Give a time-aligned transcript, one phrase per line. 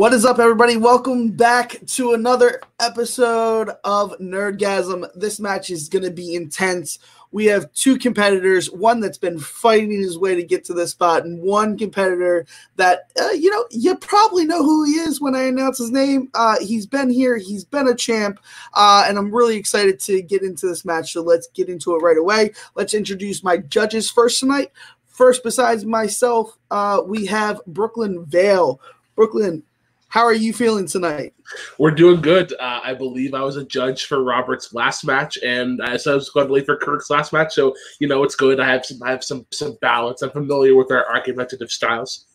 [0.00, 0.78] What is up, everybody?
[0.78, 5.06] Welcome back to another episode of Nerdgasm.
[5.14, 7.00] This match is going to be intense.
[7.32, 11.26] We have two competitors, one that's been fighting his way to get to this spot,
[11.26, 15.42] and one competitor that, uh, you know, you probably know who he is when I
[15.42, 16.30] announce his name.
[16.32, 18.40] Uh, he's been here, he's been a champ,
[18.72, 21.12] uh, and I'm really excited to get into this match.
[21.12, 22.52] So let's get into it right away.
[22.74, 24.72] Let's introduce my judges first tonight.
[25.08, 28.80] First, besides myself, uh, we have Brooklyn Vale.
[29.14, 29.62] Brooklyn,
[30.10, 31.32] how are you feeling tonight?
[31.78, 32.52] We're doing good.
[32.54, 36.14] Uh, I believe I was a judge for Robert's last match, and I said I
[36.16, 37.54] was going to leave for Kirk's last match.
[37.54, 38.58] So you know it's good.
[38.58, 40.22] I have some, I have some, some balance.
[40.22, 42.26] I'm familiar with our argumentative styles.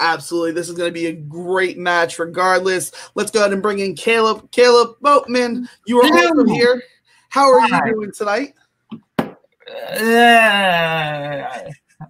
[0.00, 2.18] Absolutely, this is going to be a great match.
[2.18, 4.50] Regardless, let's go ahead and bring in Caleb.
[4.50, 6.82] Caleb Boatman, you are also here.
[7.28, 7.86] How are Hi.
[7.88, 8.54] you doing tonight?
[9.20, 9.34] Uh,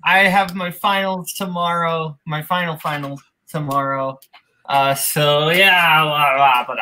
[0.05, 2.17] I have my finals tomorrow.
[2.27, 4.21] My final final tomorrow.
[4.69, 6.77] Uh, so yeah, blah, blah, blah,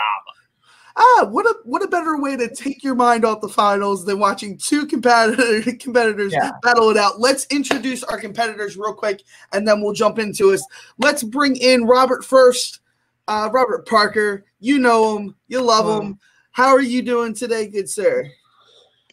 [0.98, 4.18] Ah, what a what a better way to take your mind off the finals than
[4.18, 6.52] watching two competitor, competitors yeah.
[6.62, 7.20] battle it out.
[7.20, 10.64] Let's introduce our competitors real quick, and then we'll jump into us.
[10.96, 12.80] Let's bring in Robert first.
[13.28, 16.18] Uh, Robert Parker, you know him, you love him.
[16.52, 18.30] How are you doing today, good sir?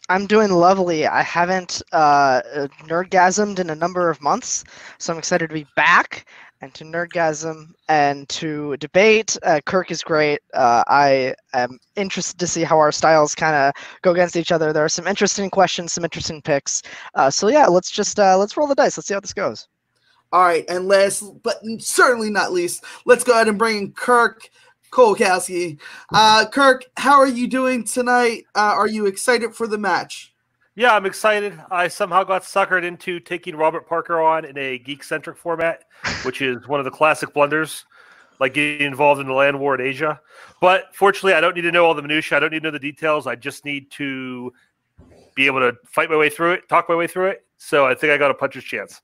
[0.08, 1.06] I'm doing lovely.
[1.06, 2.42] I haven't uh,
[2.84, 4.64] nerdgasmed in a number of months,
[4.98, 6.26] so I'm excited to be back
[6.64, 9.36] and to nerdgasm and to debate.
[9.42, 10.40] Uh, Kirk is great.
[10.54, 14.72] Uh, I am interested to see how our styles kind of go against each other.
[14.72, 16.82] There are some interesting questions, some interesting picks.
[17.14, 18.96] Uh, so yeah, let's just uh, let's roll the dice.
[18.96, 19.68] Let's see how this goes.
[20.32, 24.48] All right, and last but certainly not least, let's go ahead and bring in Kirk
[24.90, 25.78] Kolkowski.
[26.12, 28.44] Uh, Kirk, how are you doing tonight?
[28.54, 30.33] Uh, are you excited for the match?
[30.76, 31.60] Yeah, I'm excited.
[31.70, 35.84] I somehow got suckered into taking Robert Parker on in a geek centric format,
[36.24, 37.84] which is one of the classic blunders,
[38.40, 40.20] like getting involved in the land war in Asia.
[40.60, 42.36] But fortunately, I don't need to know all the minutiae.
[42.36, 43.28] I don't need to know the details.
[43.28, 44.52] I just need to
[45.36, 47.46] be able to fight my way through it, talk my way through it.
[47.56, 49.00] So I think I got a puncher's chance.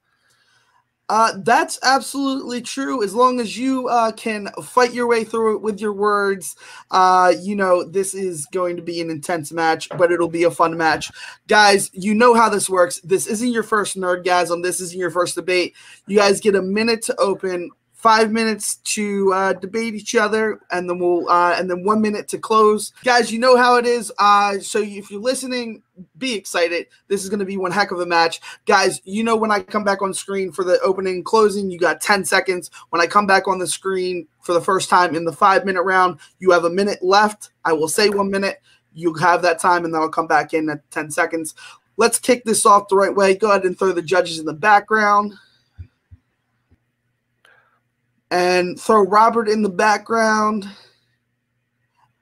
[1.10, 3.02] Uh, that's absolutely true.
[3.02, 6.54] As long as you uh, can fight your way through it with your words,
[6.92, 10.52] uh, you know, this is going to be an intense match, but it'll be a
[10.52, 11.10] fun match.
[11.48, 13.00] Guys, you know how this works.
[13.00, 14.62] This isn't your first nerdgasm.
[14.62, 15.74] This isn't your first debate.
[16.06, 17.70] You guys get a minute to open
[18.00, 22.28] five minutes to uh, debate each other, and then we'll uh, and then one minute
[22.28, 22.92] to close.
[23.04, 24.10] Guys, you know how it is.
[24.18, 25.82] Uh, so if you're listening,
[26.16, 26.86] be excited.
[27.08, 29.02] This is going to be one heck of a match, guys.
[29.04, 32.00] You know when I come back on screen for the opening and closing, you got
[32.00, 32.70] 10 seconds.
[32.88, 35.82] When I come back on the screen for the first time in the five minute
[35.82, 37.50] round, you have a minute left.
[37.66, 38.62] I will say one minute.
[38.94, 41.54] You have that time, and then I'll come back in at 10 seconds.
[41.96, 43.36] Let's kick this off the right way.
[43.36, 45.34] Go ahead and throw the judges in the background
[48.30, 50.68] and throw Robert in the background.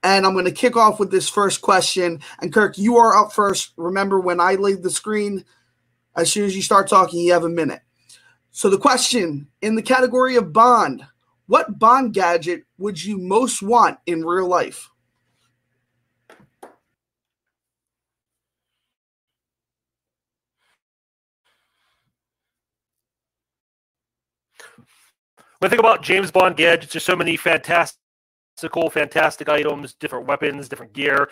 [0.02, 2.20] And I'm going to kick off with this first question.
[2.40, 3.72] And Kirk, you are up first.
[3.76, 5.44] Remember, when I leave the screen,
[6.16, 7.80] as soon as you start talking, you have a minute.
[8.50, 11.04] So, the question in the category of Bond
[11.48, 14.90] what Bond gadget would you most want in real life?
[25.58, 30.68] When I think about James Bond gadgets, there's so many fantastical, fantastic items, different weapons,
[30.68, 31.30] different gear,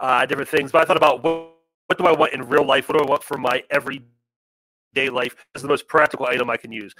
[0.00, 0.72] uh, different things.
[0.72, 1.54] But I thought about what,
[1.86, 2.88] what do I want in real life?
[2.88, 6.72] What do I want for my everyday life as the most practical item I can
[6.72, 6.92] use?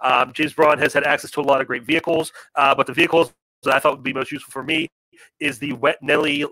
[0.00, 2.92] Um, James Bond has had access to a lot of great vehicles, uh, but the
[2.92, 3.32] vehicles
[3.64, 4.86] that I thought would be most useful for me
[5.40, 6.44] is the Wet Nellie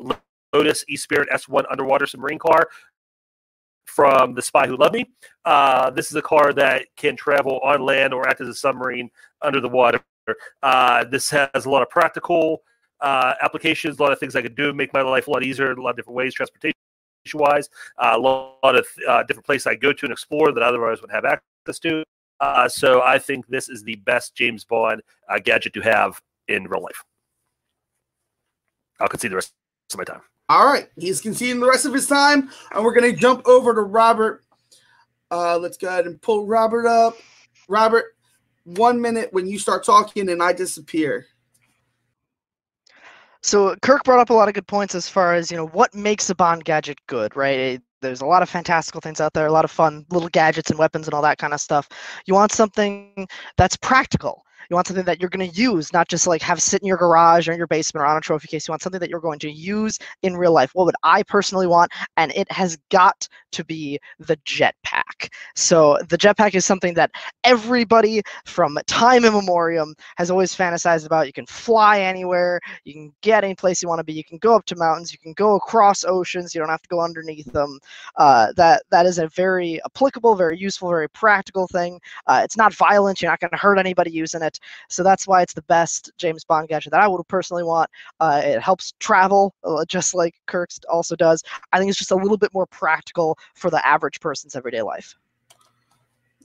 [0.52, 2.68] Lotus E Spirit S1 underwater submarine car
[3.86, 5.08] from The Spy Who Loved Me.
[5.44, 9.10] Uh, this is a car that can travel on land or act as a submarine
[9.42, 10.00] under the water.
[10.62, 12.62] Uh, this has a lot of practical
[13.00, 15.72] uh, applications, a lot of things I could do, make my life a lot easier
[15.72, 16.74] a lot of different ways, transportation
[17.34, 21.00] wise, uh, a lot of uh, different places I go to and explore that otherwise
[21.00, 22.04] would have access to.
[22.40, 25.02] Uh, so I think this is the best James Bond
[25.42, 27.02] gadget to have in real life.
[29.00, 29.52] I'll concede the rest
[29.92, 30.22] of my time.
[30.48, 33.74] All right, he's conceding the rest of his time, and we're going to jump over
[33.74, 34.44] to Robert.
[35.30, 37.16] Uh, let's go ahead and pull Robert up.
[37.68, 38.16] Robert,
[38.64, 41.26] one minute when you start talking, and I disappear.
[43.42, 45.94] So Kirk brought up a lot of good points as far as you know what
[45.94, 47.80] makes a Bond gadget good, right?
[48.02, 50.78] There's a lot of fantastical things out there, a lot of fun little gadgets and
[50.78, 51.88] weapons and all that kind of stuff.
[52.26, 53.26] You want something
[53.56, 56.82] that's practical You want something that you're going to use, not just like have sit
[56.82, 58.66] in your garage or in your basement or on a trophy case.
[58.66, 60.70] You want something that you're going to use in real life.
[60.74, 61.92] What would I personally want?
[62.16, 65.32] And it has got to be the jetpack.
[65.54, 67.10] So the jetpack is something that
[67.44, 71.26] everybody from time immemorial has always fantasized about.
[71.26, 74.38] You can fly anywhere, you can get any place you want to be, you can
[74.38, 77.50] go up to mountains, you can go across oceans, you don't have to go underneath
[77.52, 77.78] them.
[78.16, 82.00] Uh, that that is a very applicable, very useful, very practical thing.
[82.26, 83.22] Uh, it's not violent.
[83.22, 84.55] You're not going to hurt anybody using it.
[84.88, 87.90] So that's why it's the best James Bond gadget that I would personally want.
[88.20, 91.42] Uh, it helps travel, uh, just like Kirk's also does.
[91.72, 95.14] I think it's just a little bit more practical for the average person's everyday life.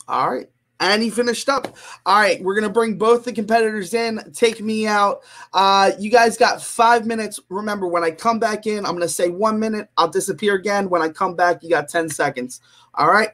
[0.07, 0.49] All right.
[0.79, 1.77] And he finished up.
[2.07, 4.19] All right, we're gonna bring both the competitors in.
[4.33, 5.21] Take me out.
[5.53, 7.39] Uh, you guys got five minutes.
[7.49, 9.89] Remember, when I come back in, I'm gonna say one minute.
[9.95, 10.89] I'll disappear again.
[10.89, 12.61] When I come back, you got ten seconds.
[12.95, 13.29] All right.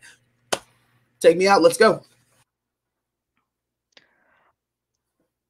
[1.22, 1.62] Take me out.
[1.62, 2.04] Let's go.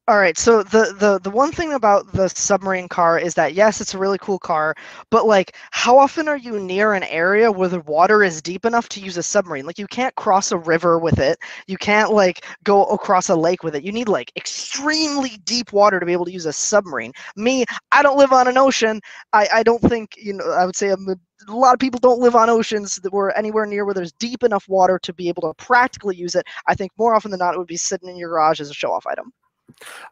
[0.08, 3.80] All right, so the, the the one thing about the submarine car is that yes,
[3.80, 4.74] it's a really cool car,
[5.10, 8.88] but like how often are you near an area where the water is deep enough
[8.90, 9.66] to use a submarine?
[9.66, 11.38] Like you can't cross a river with it.
[11.66, 13.84] You can't like go across a lake with it.
[13.84, 17.12] You need like extremely deep water to be able to use a submarine.
[17.36, 19.00] Me, I don't live on an ocean.
[19.34, 21.16] I I don't think, you know, I would say I'm a
[21.48, 24.42] a lot of people don't live on oceans that were anywhere near where there's deep
[24.42, 26.46] enough water to be able to practically use it.
[26.66, 28.74] I think more often than not, it would be sitting in your garage as a
[28.74, 29.32] show off item.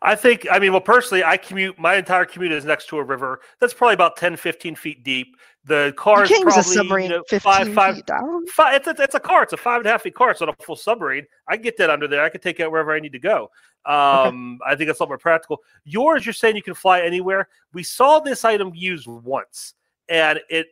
[0.02, 3.02] I think, I mean, well, personally, I commute, my entire commute is next to a
[3.04, 5.36] river that's probably about 10, 15 feet deep.
[5.64, 8.46] The car is use a probably submarine you know, 15 five, five, feet down.
[8.46, 9.42] five, it's, a, it's a car.
[9.42, 10.30] It's a five and a half feet car.
[10.30, 11.26] It's not a full submarine.
[11.48, 12.22] I can get that under there.
[12.22, 13.50] I can take it wherever I need to go.
[13.84, 15.58] Um, I think that's a lot more practical.
[15.84, 17.48] Yours, you're saying you can fly anywhere.
[17.72, 19.74] We saw this item used once,
[20.08, 20.68] and it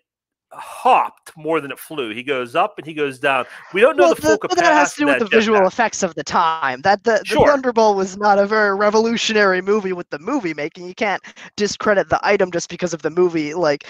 [0.57, 2.15] hopped more than it flew.
[2.15, 3.47] He goes up and he goes down.
[3.73, 4.65] We don't know Well, the full but capacity.
[4.67, 5.67] that has to do with the visual jetpack.
[5.67, 6.81] effects of the time.
[6.83, 7.47] That the, the Sure.
[7.47, 10.87] Thunderball was not a very revolutionary movie with the movie making.
[10.89, 11.23] You can't
[11.57, 13.87] discredit the item just because of the movie, like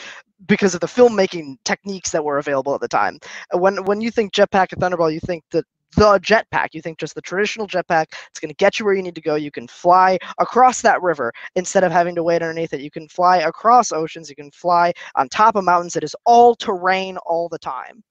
[0.46, 3.18] because of the filmmaking techniques that were available at the time.
[3.52, 5.64] When when you think jetpack and Thunderball, you think that
[5.94, 6.68] the jetpack.
[6.72, 8.06] You think just the traditional jetpack.
[8.30, 9.34] It's going to get you where you need to go.
[9.34, 12.80] You can fly across that river instead of having to wait underneath it.
[12.80, 14.28] You can fly across oceans.
[14.28, 15.96] You can fly on top of mountains.
[15.96, 18.02] It is all terrain all the time.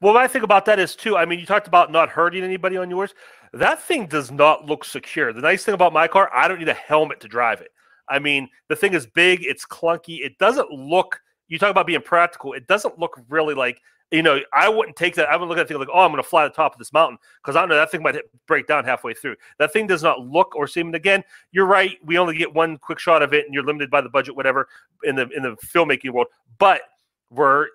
[0.00, 1.16] Well, what I think about that is too.
[1.16, 3.14] I mean, you talked about not hurting anybody on yours.
[3.52, 5.32] That thing does not look secure.
[5.32, 7.70] The nice thing about my car, I don't need a helmet to drive it.
[8.08, 9.44] I mean, the thing is big.
[9.44, 10.24] It's clunky.
[10.24, 11.20] It doesn't look.
[11.48, 12.52] You talk about being practical.
[12.52, 13.80] It doesn't look really like.
[14.10, 15.28] You know, I wouldn't take that.
[15.28, 16.78] I wouldn't look at that thing like, oh, I'm going to fly the top of
[16.78, 19.36] this mountain because I know that thing might hit, break down halfway through.
[19.58, 20.86] That thing does not look or seem.
[20.86, 21.22] And again,
[21.52, 21.96] you're right.
[22.04, 24.68] We only get one quick shot of it, and you're limited by the budget, whatever,
[25.04, 26.26] in the in the filmmaking world.
[26.58, 26.82] But
[27.30, 27.68] we're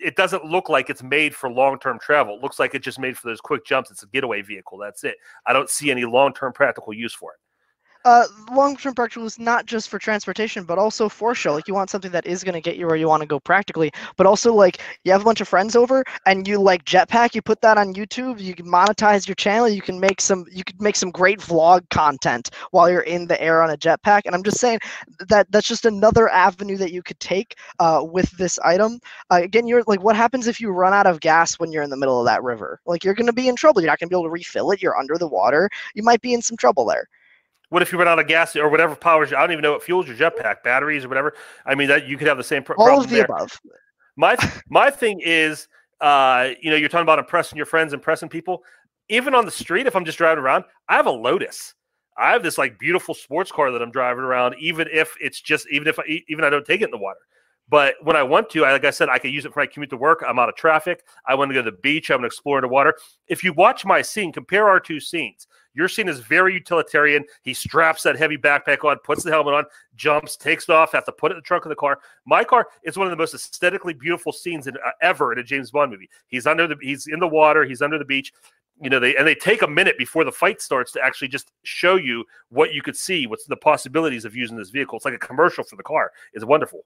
[0.00, 2.36] it doesn't look like it's made for long-term travel.
[2.36, 3.90] It looks like it's just made for those quick jumps.
[3.90, 4.78] It's a getaway vehicle.
[4.78, 5.16] That's it.
[5.46, 7.38] I don't see any long-term practical use for it.
[8.04, 11.52] Uh, long-term practical is not just for transportation, but also for show.
[11.52, 13.40] Like you want something that is going to get you where you want to go
[13.40, 17.34] practically, but also like you have a bunch of friends over and you like jetpack.
[17.34, 18.40] You put that on YouTube.
[18.40, 19.68] You can monetize your channel.
[19.68, 20.44] You can make some.
[20.50, 24.22] You could make some great vlog content while you're in the air on a jetpack.
[24.26, 24.78] And I'm just saying
[25.28, 29.00] that that's just another avenue that you could take uh, with this item.
[29.30, 31.90] Uh, again, you're like, what happens if you run out of gas when you're in
[31.90, 32.80] the middle of that river?
[32.86, 33.80] Like you're going to be in trouble.
[33.82, 34.82] You're not going to be able to refill it.
[34.82, 35.68] You're under the water.
[35.94, 37.08] You might be in some trouble there.
[37.70, 39.32] What if you run out of gas or whatever powers?
[39.32, 41.34] I don't even know what fuels your jetpack, batteries or whatever.
[41.66, 43.24] I mean, that you could have the same pro- All problem of the there.
[43.26, 43.60] above.
[44.16, 44.36] My
[44.68, 45.68] my thing is,
[46.00, 48.64] uh, you know, you're talking about impressing your friends, impressing people.
[49.10, 51.74] Even on the street, if I'm just driving around, I have a Lotus.
[52.16, 55.66] I have this like beautiful sports car that I'm driving around, even if it's just
[55.70, 57.20] even if I even I don't take it in the water.
[57.70, 59.66] But when I want to, I, like I said, I can use it for my
[59.66, 60.24] commute to work.
[60.26, 61.04] I'm out of traffic.
[61.26, 62.10] I want to go to the beach.
[62.10, 62.94] I'm want to explore the water.
[63.26, 65.46] If you watch my scene, compare our two scenes.
[65.78, 67.24] Your scene is very utilitarian.
[67.42, 71.04] He straps that heavy backpack on, puts the helmet on, jumps, takes it off, have
[71.04, 72.00] to put it in the trunk of the car.
[72.26, 75.44] My car is one of the most aesthetically beautiful scenes in, uh, ever in a
[75.44, 76.10] James Bond movie.
[76.26, 78.32] He's under the, he's in the water, he's under the beach.
[78.82, 81.52] You know, they and they take a minute before the fight starts to actually just
[81.62, 84.96] show you what you could see, what's the possibilities of using this vehicle.
[84.96, 86.10] It's like a commercial for the car.
[86.32, 86.84] It's wonderful.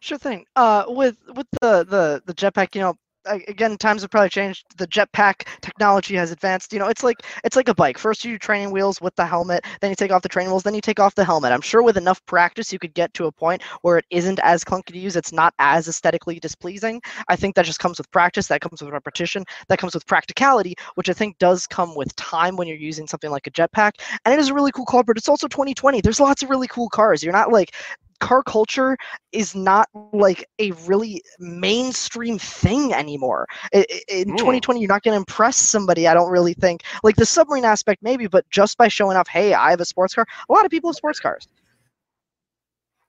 [0.00, 0.44] Sure thing.
[0.56, 2.98] Uh, with with the the the jetpack, you know,
[3.46, 4.64] again, times have probably changed.
[4.76, 6.72] The jetpack technology has advanced.
[6.72, 7.98] You know, it's like it's like a bike.
[7.98, 10.62] First, you do training wheels with the helmet, then you take off the training wheels,
[10.62, 11.52] then you take off the helmet.
[11.52, 14.64] I'm sure with enough practice, you could get to a point where it isn't as
[14.64, 15.16] clunky to use.
[15.16, 17.00] It's not as aesthetically displeasing.
[17.28, 18.46] I think that just comes with practice.
[18.48, 19.44] That comes with repetition.
[19.68, 23.30] That comes with practicality, which I think does come with time when you're using something
[23.30, 23.92] like a jetpack.
[24.24, 26.00] And it is a really cool car, but it's also 2020.
[26.00, 27.22] There's lots of really cool cars.
[27.22, 27.74] You're not like
[28.20, 28.96] car culture
[29.32, 33.46] is not like a really mainstream thing anymore.
[33.72, 34.34] In Hmm.
[34.36, 36.06] 2020, you're not going to impress somebody.
[36.06, 39.54] I don't really think like the submarine aspect maybe, but just by showing off, hey,
[39.54, 40.26] I have a sports car.
[40.48, 41.46] A lot of people have sports cars.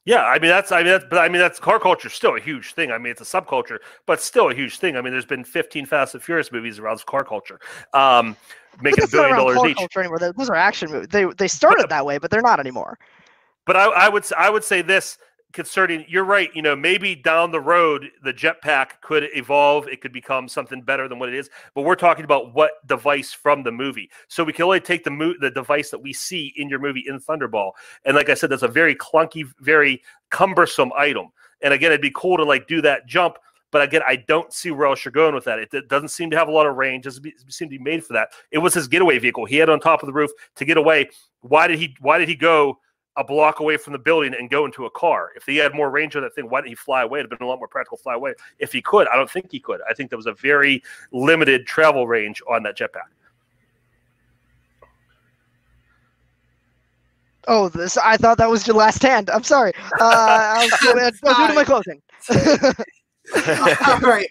[0.06, 2.36] Yeah, I mean that's I mean that's but I mean that's car culture is still
[2.36, 2.92] a huge thing.
[2.92, 4.96] I mean it's a subculture, but still a huge thing.
[4.98, 7.60] I mean there's been 15 Fast and Furious movies around car culture,
[7.94, 8.36] um,
[8.82, 9.78] making a billion dollars car each.
[9.78, 10.20] culture anymore.
[10.20, 11.10] Those are action movies.
[11.10, 12.98] They they started that way, but they're not anymore.
[13.66, 15.18] But I, I would I would say this
[15.52, 16.50] concerning you're right.
[16.54, 19.88] You know maybe down the road the jetpack could evolve.
[19.88, 21.50] It could become something better than what it is.
[21.76, 24.10] But we're talking about what device from the movie.
[24.28, 27.06] So we can only take the mo- the device that we see in your movie
[27.08, 27.72] in Thunderball.
[28.06, 31.30] And like I said, that's a very clunky, very cumbersome item.
[31.62, 33.38] And again, it'd be cool to like do that jump.
[33.72, 35.60] But again, I don't see where else you're going with that.
[35.60, 37.04] It, it doesn't seem to have a lot of range.
[37.04, 38.30] Doesn't be, seem to be made for that.
[38.52, 39.46] It was his getaway vehicle.
[39.46, 41.10] He had on top of the roof to get away.
[41.42, 41.96] Why did he?
[42.00, 42.80] Why did he go
[43.18, 45.32] a block away from the building and go into a car?
[45.36, 47.20] If he had more range on that thing, why didn't he fly away?
[47.20, 48.34] It'd been a lot more practical to fly away.
[48.60, 49.82] If he could, I don't think he could.
[49.90, 53.10] I think there was a very limited travel range on that jetpack.
[57.48, 59.30] Oh, this I thought that was your last hand.
[59.30, 59.74] I'm sorry.
[60.00, 62.02] Uh, I'll, do it- I'll do it my closing.
[63.88, 64.30] All right.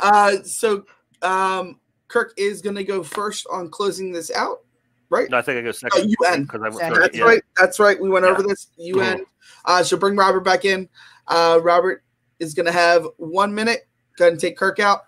[0.00, 0.84] Uh, so
[1.22, 4.60] um, Kirk is going to go first on closing this out,
[5.10, 5.28] right?
[5.30, 6.08] No, I think I go second.
[6.10, 6.46] you end.
[6.46, 7.24] because I went Yeah, That's yeah.
[7.24, 7.42] right.
[7.56, 8.00] That's right.
[8.00, 8.32] We went Yeah.
[8.32, 8.68] over this.
[8.76, 9.22] You end.
[9.64, 10.88] Uh, so bring Robert back in.
[11.28, 12.04] Uh, Robert
[12.38, 13.88] is going to have one minute.
[14.16, 15.00] Go ahead and take Kirk out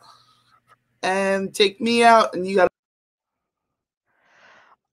[1.03, 2.35] and take me out.
[2.35, 2.68] And you got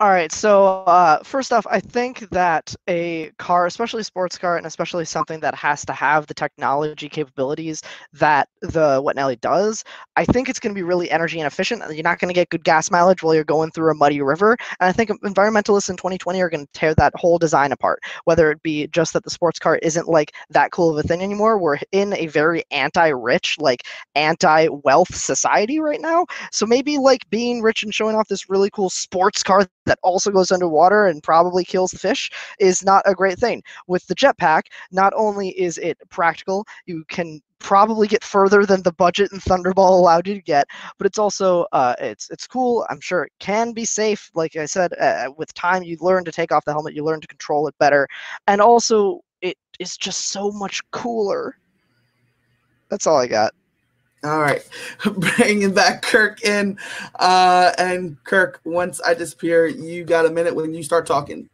[0.02, 0.30] All right.
[0.30, 5.40] So uh, first off, I think that a car, especially sports car, and especially something
[5.40, 9.86] that has to have the technology capabilities that the Wet Nellie does,
[10.18, 11.82] I think it's going to be really energy inefficient.
[11.94, 14.58] You're not going to get good gas mileage while you're going through a muddy river.
[14.82, 18.00] And I think environmentalists in 2020 are going to tear that whole design apart.
[18.26, 21.22] Whether it be just that the sports car isn't like that cool of a thing
[21.22, 21.58] anymore.
[21.58, 23.84] We're in a very anti-rich, like
[24.16, 26.26] anti-wealth society right now.
[26.52, 30.32] So maybe like being rich and showing off this really cool sports car that also
[30.32, 33.64] goes underwater and probably kills the fish is not a great thing.
[33.88, 38.94] With the jetpack, not only is it practical, you can probably get further than the
[38.94, 42.86] budget and Thunderball allowed you to get, but it's also uh, it's it's cool.
[42.90, 44.30] I'm sure it can be safe.
[44.36, 47.22] Like I said, uh, with time you learn to take off the helmet, you learn
[47.22, 48.08] to control it better,
[48.48, 51.58] and also it is just so much cooler.
[52.90, 53.54] That's all I got.
[54.24, 54.62] All right.
[55.38, 56.78] Bringing back Kirk in.
[57.16, 61.50] Uh, and Kirk, once I disappear, you got a minute when you start talking.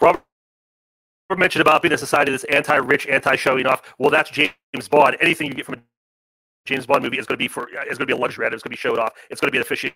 [0.00, 0.22] Robert
[1.36, 3.82] mentioned about being a society that's anti-rich, anti-showing off.
[3.98, 5.16] Well, that's James Bond.
[5.20, 5.93] Anything you get from a
[6.66, 8.54] James Bond movie is going to be for is going to be a luxury item.
[8.54, 9.12] It's going to be showed off.
[9.30, 9.94] It's going to be an efficient.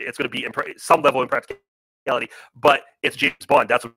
[0.00, 0.46] It's going to be
[0.76, 2.28] some level of practicality.
[2.56, 3.68] But it's James Bond.
[3.68, 3.94] That's what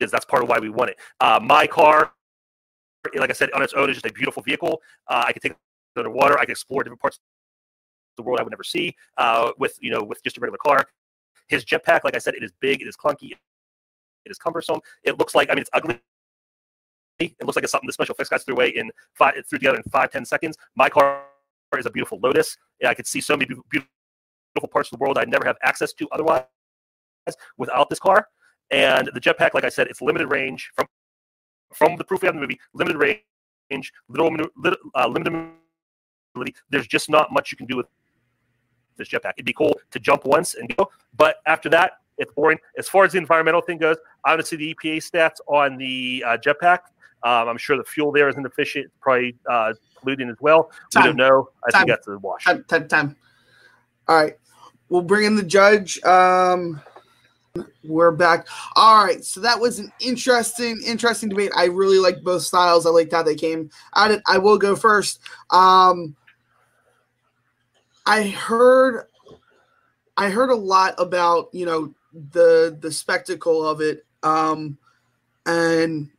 [0.00, 0.10] it is.
[0.10, 0.98] That's part of why we want it.
[1.20, 2.12] Uh, my car,
[3.14, 4.82] like I said, on its own is just a beautiful vehicle.
[5.08, 5.58] Uh, I can take it
[5.96, 6.38] underwater.
[6.38, 7.22] I can explore different parts of
[8.16, 10.84] the world I would never see uh, with you know with just a regular car.
[11.48, 12.82] His jetpack, like I said, it is big.
[12.82, 13.32] It is clunky.
[13.32, 14.80] It is cumbersome.
[15.02, 16.00] It looks like I mean it's ugly.
[17.20, 19.76] It looks like it's something the special effects guys threw away in five threw together
[19.76, 20.56] in five ten seconds.
[20.74, 21.22] My car
[21.78, 22.56] is a beautiful Lotus.
[22.80, 25.92] Yeah, I could see so many beautiful parts of the world I'd never have access
[25.94, 26.44] to otherwise
[27.56, 28.28] without this car.
[28.70, 30.86] And the jetpack, like I said, it's limited range from
[31.72, 32.60] from the proof we have in the movie.
[32.72, 34.30] Limited range, little
[34.94, 35.32] uh, limited
[36.34, 36.54] mobility.
[36.70, 37.86] There's just not much you can do with
[38.96, 39.32] this jetpack.
[39.36, 42.58] It'd be cool to jump once and go, but after that, it's boring.
[42.78, 45.76] As far as the environmental thing goes, I want to see the EPA stats on
[45.76, 46.78] the uh, jetpack.
[47.24, 50.70] Um, I'm sure the fuel there isn't efficient, probably uh, polluting as well.
[50.94, 51.48] We don't know.
[51.66, 51.80] I Time.
[51.80, 52.44] think that's a wash.
[52.44, 53.16] Time, time, time.
[54.06, 54.34] All right.
[54.90, 56.02] We'll bring in the judge.
[56.04, 56.80] Um,
[57.82, 58.46] we're back.
[58.76, 59.24] All right.
[59.24, 61.52] So that was an interesting, interesting debate.
[61.56, 62.84] I really liked both styles.
[62.84, 64.22] I liked how they came at it.
[64.26, 65.20] I will go first.
[65.50, 66.14] Um,
[68.06, 69.06] I heard,
[70.18, 71.94] I heard a lot about you know
[72.32, 74.04] the the spectacle of it.
[74.22, 74.76] Um,
[75.46, 76.10] and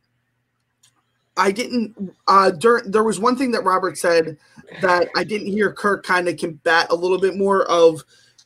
[1.36, 2.14] I didn't.
[2.26, 2.50] Uh,
[2.86, 4.38] there was one thing that Robert said
[4.80, 8.02] that I didn't hear Kirk kind of combat a little bit more of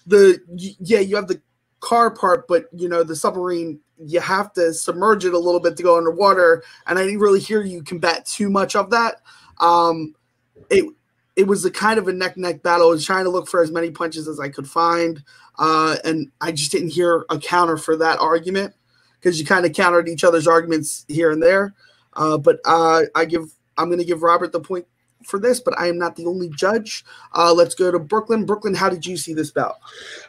[0.07, 0.41] the
[0.81, 1.41] yeah you have the
[1.81, 5.77] car part but you know the submarine you have to submerge it a little bit
[5.77, 9.23] to go underwater and I didn't really hear you combat too much of that
[9.61, 10.15] um
[10.69, 10.85] it
[11.37, 13.63] it was a kind of a neck neck battle I was trying to look for
[13.63, 15.23] as many punches as I could find
[15.59, 18.75] uh and I just didn't hear a counter for that argument
[19.19, 21.75] because you kind of countered each other's arguments here and there
[22.21, 24.87] uh but uh I give I'm going to give Robert the point
[25.25, 27.05] for this, but I am not the only judge.
[27.35, 28.45] Uh, let's go to Brooklyn.
[28.45, 29.77] Brooklyn, how did you see this bout?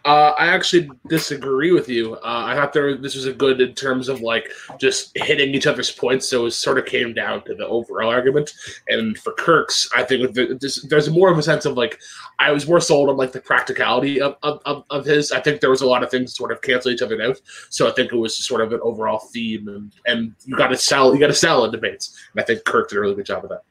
[0.05, 2.15] Uh, I actually disagree with you.
[2.15, 5.67] Uh, I thought there this was a good in terms of like just hitting each
[5.67, 6.27] other's points.
[6.27, 8.51] So it sort of came down to the overall argument.
[8.87, 11.99] And for Kirk's, I think this, there's more of a sense of like
[12.39, 15.31] I was more sold on like the practicality of, of, of, of his.
[15.31, 17.39] I think there was a lot of things sort of cancel each other out.
[17.69, 20.67] So I think it was just sort of an overall theme, and, and you got
[20.67, 22.17] to sell you got to sell in debates.
[22.33, 23.63] And I think Kirk did a really good job of that.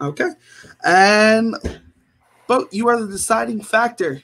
[0.00, 0.30] Okay.
[0.84, 1.54] And
[2.46, 4.22] but you are the deciding factor.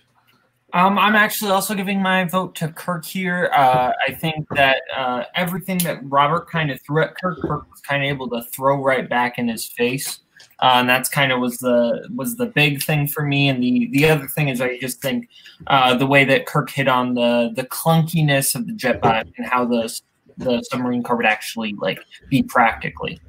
[0.73, 3.49] Um, I'm actually also giving my vote to Kirk here.
[3.54, 7.81] Uh, I think that uh, everything that Robert kind of threw at Kirk, Kirk was
[7.83, 10.21] kind of able to throw right back in his face,
[10.61, 13.49] uh, and that's kind of was the was the big thing for me.
[13.49, 15.28] And the the other thing is, I just think
[15.69, 19.64] uh, the way that Kirk hit on the the clunkiness of the jetpack and how
[19.64, 20.00] the
[20.38, 22.00] the submarine car would actually like
[22.31, 23.21] be practically.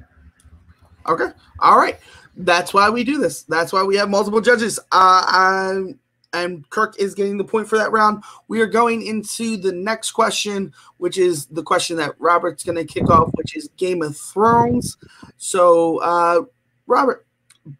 [1.08, 1.28] Okay.
[1.60, 1.98] All right.
[2.36, 3.42] That's why we do this.
[3.44, 4.78] That's why we have multiple judges.
[4.92, 5.98] Uh, I'm,
[6.32, 8.22] and Kirk is getting the point for that round.
[8.48, 12.84] We are going into the next question, which is the question that Robert's going to
[12.84, 14.98] kick off, which is Game of Thrones.
[15.38, 16.42] So, uh,
[16.86, 17.26] Robert,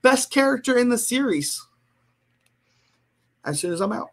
[0.00, 1.66] best character in the series.
[3.44, 4.10] As soon as I'm out.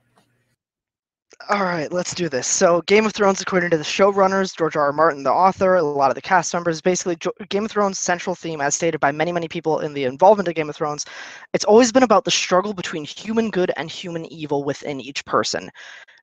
[1.49, 2.47] All right, let's do this.
[2.47, 4.83] So, Game of Thrones, according to the showrunners, George R.
[4.85, 4.93] R.
[4.93, 7.17] Martin, the author, a lot of the cast members, basically
[7.49, 10.55] Game of Thrones' central theme, as stated by many, many people in the involvement of
[10.55, 11.05] Game of Thrones,
[11.53, 15.69] it's always been about the struggle between human good and human evil within each person.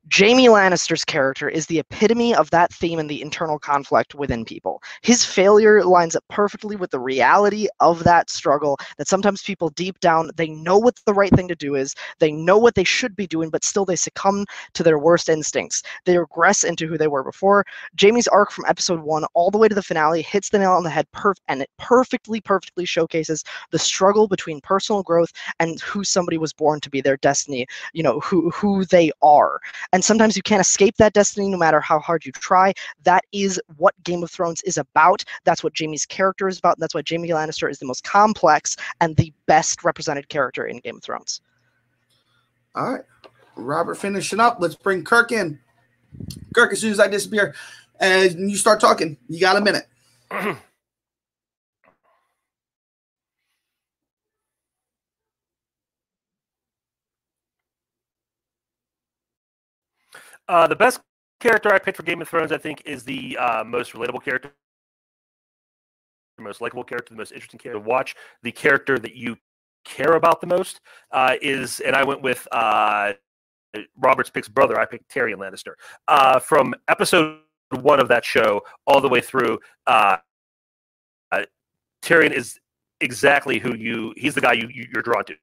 [0.08, 4.82] Jaime Lannister's character is the epitome of that theme and the internal conflict within people.
[5.02, 10.00] His failure lines up perfectly with the reality of that struggle that sometimes people deep
[10.00, 13.14] down they know what the right thing to do is, they know what they should
[13.14, 15.82] be doing, but still they succumb to their worst instincts.
[16.06, 17.66] They regress into who they were before.
[18.00, 20.82] Jaime's arc from episode 1 all the way to the finale hits the nail on
[20.82, 26.04] the head perf- and it perfectly perfectly showcases the struggle between personal growth and who
[26.04, 29.60] somebody was born to be their destiny, you know, who who they are
[29.92, 32.72] and sometimes you can't escape that destiny no matter how hard you try.
[33.04, 35.24] That is what Game of Thrones is about.
[35.44, 36.78] That's what Jaime's character is about.
[36.78, 40.96] That's why Jaime Lannister is the most complex and the best represented character in Game
[40.96, 41.40] of Thrones.
[42.74, 43.04] All right.
[43.56, 44.58] Robert finishing up.
[44.60, 45.58] Let's bring Kirk in.
[46.54, 47.54] Kirk, as soon as I disappear
[48.00, 49.86] and you start talking, you got a minute.
[60.50, 61.00] Uh, the best
[61.38, 64.52] character I picked for Game of Thrones, I think, is the uh, most relatable character,
[66.38, 68.16] the most likable character, the most interesting character to watch.
[68.42, 69.36] The character that you
[69.84, 70.80] care about the most
[71.12, 73.12] uh, is, and I went with uh,
[73.96, 74.80] Robert's Pick's brother.
[74.80, 75.74] I picked Tyrion Lannister.
[76.08, 77.38] Uh, from episode
[77.80, 80.16] one of that show all the way through, uh,
[82.02, 82.58] Tyrion is
[83.00, 84.12] exactly who you.
[84.16, 85.36] He's the guy you, you you're drawn to.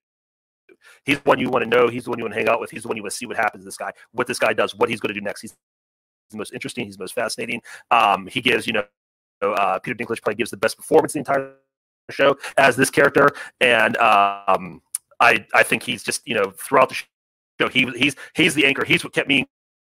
[1.05, 1.87] He's the one you want to know.
[1.87, 2.71] He's the one you want to hang out with.
[2.71, 4.53] He's the one you want to see what happens to this guy, what this guy
[4.53, 5.41] does, what he's going to do next.
[5.41, 5.55] He's
[6.31, 6.85] the most interesting.
[6.85, 7.61] He's the most fascinating.
[7.91, 8.83] Um, he gives, you know,
[9.41, 11.53] uh, Peter Dinklage probably gives the best performance the entire
[12.11, 14.81] show as this character, and um,
[15.19, 18.85] I I think he's just you know throughout the show he he's he's the anchor.
[18.85, 19.45] He's what kept me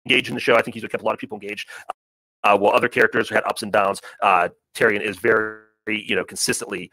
[0.06, 0.56] engaged in the show.
[0.56, 1.70] I think he's what kept a lot of people engaged.
[2.44, 6.92] Uh, while other characters had ups and downs, uh, Tyrion is very you know consistently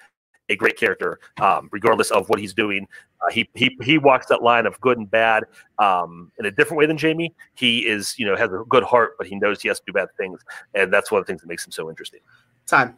[0.48, 2.86] a great character, um, regardless of what he's doing.
[3.20, 5.44] Uh, he he he walks that line of good and bad
[5.78, 7.32] um, in a different way than Jaime.
[7.54, 9.92] He is you know has a good heart, but he knows he has to do
[9.92, 10.40] bad things,
[10.74, 12.20] and that's one of the things that makes him so interesting.
[12.66, 12.96] Time.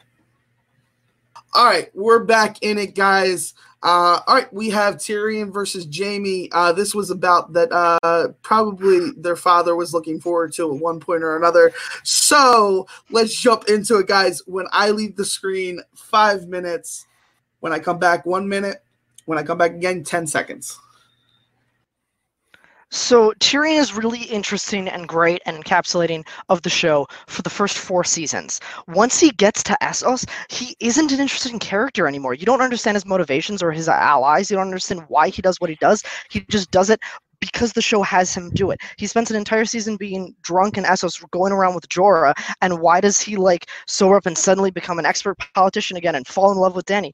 [1.55, 3.55] All right, we're back in it, guys.
[3.85, 6.49] Uh, all right, we have Tyrion versus Jaime.
[6.53, 10.99] Uh, this was about that uh, probably their father was looking forward to at one
[10.99, 11.71] point or another.
[12.03, 14.41] So let's jump into it, guys.
[14.47, 17.07] When I leave the screen, five minutes.
[17.65, 18.85] When I come back, one minute.
[19.25, 20.79] When I come back again, 10 seconds.
[22.91, 27.79] So Tyrion is really interesting and great and encapsulating of the show for the first
[27.79, 28.61] four seasons.
[28.87, 32.35] Once he gets to Essos, he isn't an interesting character anymore.
[32.35, 34.51] You don't understand his motivations or his allies.
[34.51, 36.03] You don't understand why he does what he does.
[36.29, 37.01] He just does it
[37.41, 38.81] because the show has him do it.
[38.97, 43.01] He spends an entire season being drunk in Essos, going around with Jorah, and why
[43.01, 46.59] does he like sober up and suddenly become an expert politician again and fall in
[46.59, 47.13] love with Dany?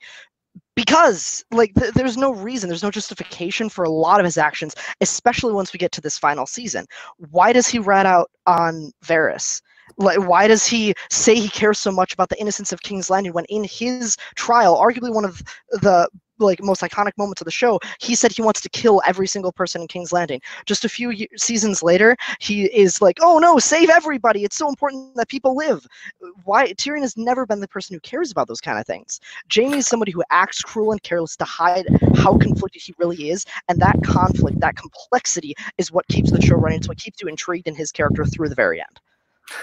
[0.84, 4.74] Because like th- there's no reason there's no justification for a lot of his actions
[5.02, 6.86] especially once we get to this final season.
[7.18, 9.60] Why does he rat out on Varys?
[9.98, 13.34] Like why does he say he cares so much about the innocence of King's Landing
[13.34, 16.08] when in his trial arguably one of the
[16.46, 19.52] like most iconic moments of the show, he said he wants to kill every single
[19.52, 20.40] person in King's Landing.
[20.66, 24.44] Just a few ye- seasons later, he is like, "Oh no, save everybody!
[24.44, 25.86] It's so important that people live."
[26.44, 29.20] Why Tyrion has never been the person who cares about those kind of things.
[29.54, 33.44] Jaime is somebody who acts cruel and careless to hide how conflicted he really is,
[33.68, 36.78] and that conflict, that complexity, is what keeps the show running.
[36.78, 39.00] It's what keeps you intrigued in his character through the very end.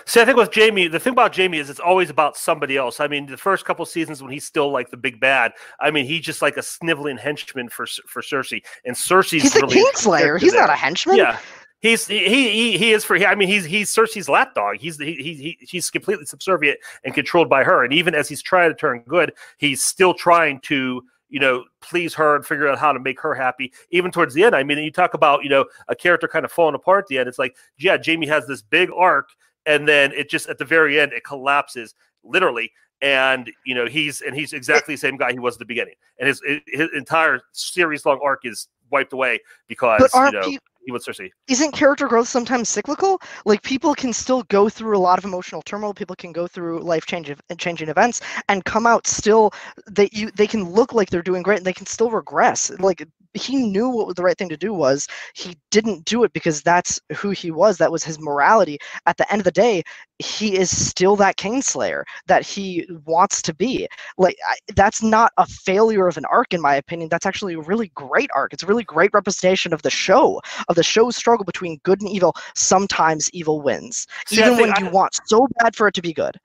[0.05, 2.99] See, I think with Jaime, the thing about Jaime is it's always about somebody else.
[2.99, 6.05] I mean, the first couple seasons when he's still like the big bad, I mean,
[6.05, 10.39] he's just like a sniveling henchman for for Cersei, and Cersei's He's really Kingslayer.
[10.39, 11.17] He's not a henchman.
[11.17, 11.39] Yeah,
[11.79, 13.17] he's he, he he is for.
[13.17, 14.77] I mean, he's he's Cersei's lapdog.
[14.77, 17.83] He's he, he he he's completely subservient and controlled by her.
[17.83, 22.13] And even as he's trying to turn good, he's still trying to you know please
[22.13, 23.71] her and figure out how to make her happy.
[23.91, 26.51] Even towards the end, I mean, you talk about you know a character kind of
[26.51, 27.27] falling apart at the end.
[27.27, 29.29] It's like yeah, Jaime has this big arc,
[29.67, 32.71] and then it just at the very end it collapses literally.
[32.99, 35.93] And you know he's and he's exactly the same guy he was at the beginning,
[36.17, 40.57] and his his entire series long arc is wiped away because But you aren't know
[40.87, 41.29] he was Cersei.
[41.49, 43.19] isn't character growth sometimes cyclical?
[43.45, 45.93] Like people can still go through a lot of emotional turmoil.
[45.93, 49.51] People can go through life changing changing events and come out still.
[49.91, 52.71] They you they can look like they're doing great and they can still regress.
[52.79, 55.07] Like he knew what the right thing to do was.
[55.35, 57.77] He didn't do it because that's who he was.
[57.77, 58.77] That was his morality.
[59.05, 59.83] At the end of the day,
[60.19, 63.87] he is still that Kingslayer that he wants to be.
[64.17, 67.09] Like I, that's not a failure of an arc, in my opinion.
[67.09, 68.53] That's actually a really great arc.
[68.53, 72.09] It's a really great representation of the show of the show's struggle between good and
[72.09, 72.33] evil.
[72.55, 76.01] Sometimes evil wins, See, even think when I- you want so bad for it to
[76.01, 76.39] be good.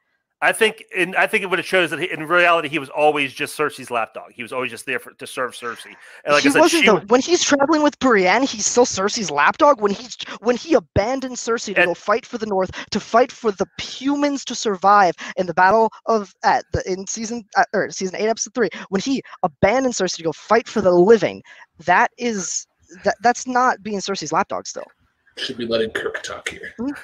[0.44, 3.32] I think, and I think what it shows that he, in reality he was always
[3.32, 4.32] just Cersei's lapdog.
[4.32, 5.94] He was always just there for, to serve Cersei.
[6.24, 6.94] And like he I said, wasn't she though.
[6.96, 9.80] was- When he's traveling with Brienne, he's still Cersei's lapdog.
[9.80, 13.30] When he's when he abandoned Cersei to And- go fight for the North, to fight
[13.30, 17.88] for the humans to survive in the battle of at the in season uh, or
[17.92, 21.40] season eight, episode three, when he abandoned Cersei to go fight for the living,
[21.84, 22.66] that is
[23.04, 24.86] that that's not being Cersei's lapdog still.
[25.36, 26.74] Should be letting Kirk talk here.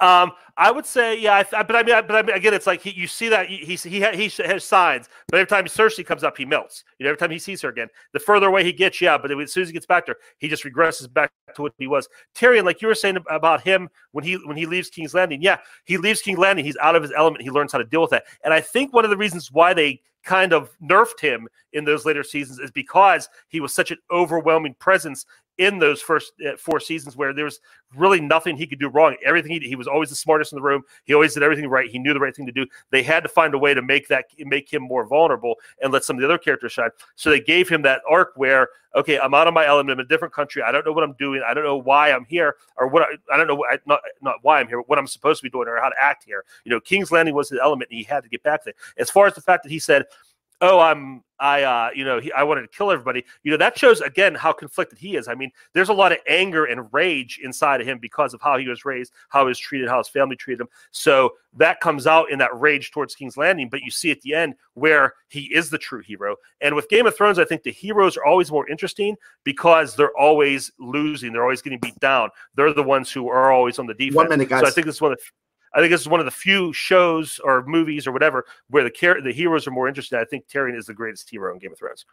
[0.00, 2.52] Um, I would say, yeah, I th- but I mean, I- but I mean, again,
[2.52, 5.46] it's like he, you see that he he he, ha- he has signs, but every
[5.46, 6.82] time Cersei comes up, he melts.
[6.98, 9.30] You know, every time he sees her again, the further away he gets, yeah, but
[9.30, 11.86] as soon as he gets back to her, he just regresses back to what he
[11.86, 12.08] was.
[12.34, 15.58] Tyrion, like you were saying about him when he when he leaves King's Landing, yeah,
[15.84, 18.10] he leaves King's Landing, he's out of his element, he learns how to deal with
[18.10, 21.84] that, and I think one of the reasons why they kind of nerfed him in
[21.84, 25.26] those later seasons is because he was such an overwhelming presence
[25.64, 27.60] in those first uh, four seasons where there was
[27.96, 29.16] really nothing he could do wrong.
[29.24, 30.82] Everything he, he was always the smartest in the room.
[31.04, 31.90] He always did everything right.
[31.90, 32.66] He knew the right thing to do.
[32.90, 36.04] They had to find a way to make that make him more vulnerable and let
[36.04, 36.90] some of the other characters shine.
[37.16, 39.92] So they gave him that arc where okay, I'm out of my element.
[39.92, 40.62] I'm in a different country.
[40.62, 41.42] I don't know what I'm doing.
[41.46, 44.36] I don't know why I'm here or what I, I don't know what- not not
[44.42, 46.44] why I'm here, what I'm supposed to be doing or how to act here.
[46.64, 48.74] You know, King's Landing was his element, and he had to get back there.
[48.98, 50.04] As far as the fact that he said,
[50.62, 53.76] "Oh, I'm I uh you know he, I wanted to kill everybody," you know that
[53.76, 55.28] shows again how conflicted he is.
[55.28, 58.56] I mean, there's a lot of anger and rage inside of him because of how
[58.56, 60.68] he was raised, how he was treated, how his family treated him.
[60.92, 63.68] So that comes out in that rage towards King's Landing.
[63.68, 66.36] But you see at the end where he is the true hero.
[66.60, 70.16] And with Game of Thrones, I think the heroes are always more interesting because they're
[70.16, 71.32] always losing.
[71.32, 72.30] They're always getting beat down.
[72.54, 74.14] They're the ones who are always on the defense.
[74.14, 75.24] One minute, So I think this is one of the,
[75.74, 79.20] I think this is one of the few shows or movies or whatever where the
[79.22, 80.18] the heroes are more interesting.
[80.18, 82.04] I think Tyrion is the greatest hero in Game of Thrones.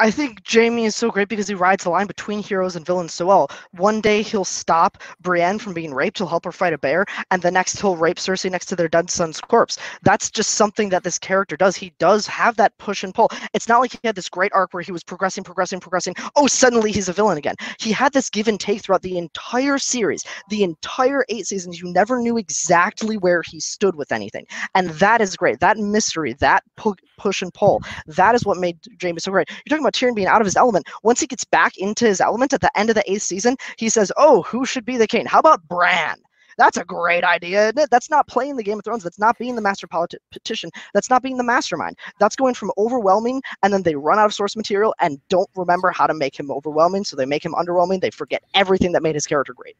[0.00, 3.12] I think Jaime is so great because he rides the line between heroes and villains
[3.12, 3.50] so well.
[3.72, 7.42] One day he'll stop Brienne from being raped, he'll help her fight a bear, and
[7.42, 9.76] the next he'll rape Cersei next to their dead son's corpse.
[10.02, 11.74] That's just something that this character does.
[11.74, 13.28] He does have that push and pull.
[13.54, 16.14] It's not like he had this great arc where he was progressing, progressing, progressing.
[16.36, 17.56] Oh, suddenly he's a villain again.
[17.80, 21.80] He had this give and take throughout the entire series, the entire eight seasons.
[21.80, 24.46] You never knew exactly where he stood with anything.
[24.76, 25.58] And that is great.
[25.58, 29.50] That mystery, that pu- push and pull, that is what made Jaime so great.
[29.68, 30.88] You're talking about Tyrion being out of his element.
[31.02, 33.90] Once he gets back into his element at the end of the eighth season, he
[33.90, 35.26] says, "Oh, who should be the king?
[35.26, 36.16] How about Bran?"
[36.56, 37.90] That's a great idea, isn't it?
[37.90, 39.04] That's not playing the Game of Thrones.
[39.04, 40.70] That's not being the master politician.
[40.92, 41.96] That's not being the mastermind.
[42.18, 45.90] That's going from overwhelming, and then they run out of source material and don't remember
[45.90, 48.00] how to make him overwhelming, so they make him underwhelming.
[48.00, 49.76] They forget everything that made his character great.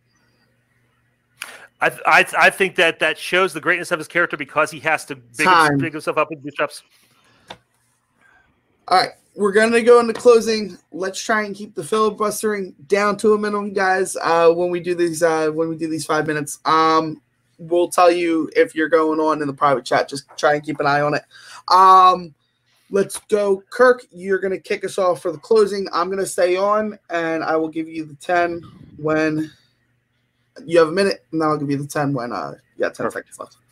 [1.80, 5.04] I, I I think that that shows the greatness of his character because he has
[5.06, 5.48] to big,
[5.78, 6.82] big himself up and do steps.
[8.88, 10.76] All right, we're gonna go into closing.
[10.90, 14.16] Let's try and keep the filibustering down to a minimum, guys.
[14.20, 17.22] Uh, when we do these, uh, when we do these five minutes, um,
[17.56, 20.08] we'll tell you if you're going on in the private chat.
[20.08, 21.22] Just try and keep an eye on it.
[21.68, 22.34] Um,
[22.90, 24.04] let's go, Kirk.
[24.10, 25.86] You're gonna kick us off for the closing.
[25.92, 28.60] I'm gonna stay on, and I will give you the ten
[28.96, 29.52] when
[30.66, 33.06] you have a minute, and then I'll give you the ten when uh, yeah, ten
[33.06, 33.32] Perfect.
[33.32, 33.67] seconds left.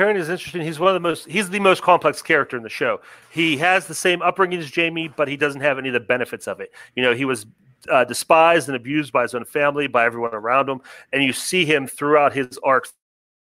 [0.00, 0.62] Tyrion is interesting.
[0.62, 3.02] He's one of the most he's the most complex character in the show.
[3.30, 6.48] He has the same upbringing as Jaime, but he doesn't have any of the benefits
[6.48, 6.72] of it.
[6.96, 7.44] You know, he was
[7.90, 10.80] uh, despised and abused by his own family, by everyone around him,
[11.12, 12.88] and you see him throughout his arc,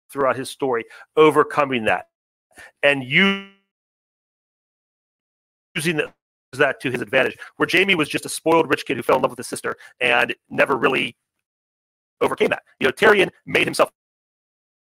[0.10, 0.84] throughout his story,
[1.16, 2.08] overcoming that,
[2.82, 3.46] and you
[5.76, 6.12] using that
[6.54, 7.38] that to his advantage.
[7.58, 9.76] Where Jaime was just a spoiled rich kid who fell in love with his sister
[10.00, 11.16] and never really
[12.20, 12.64] overcame that.
[12.80, 13.92] You know, Tyrion made himself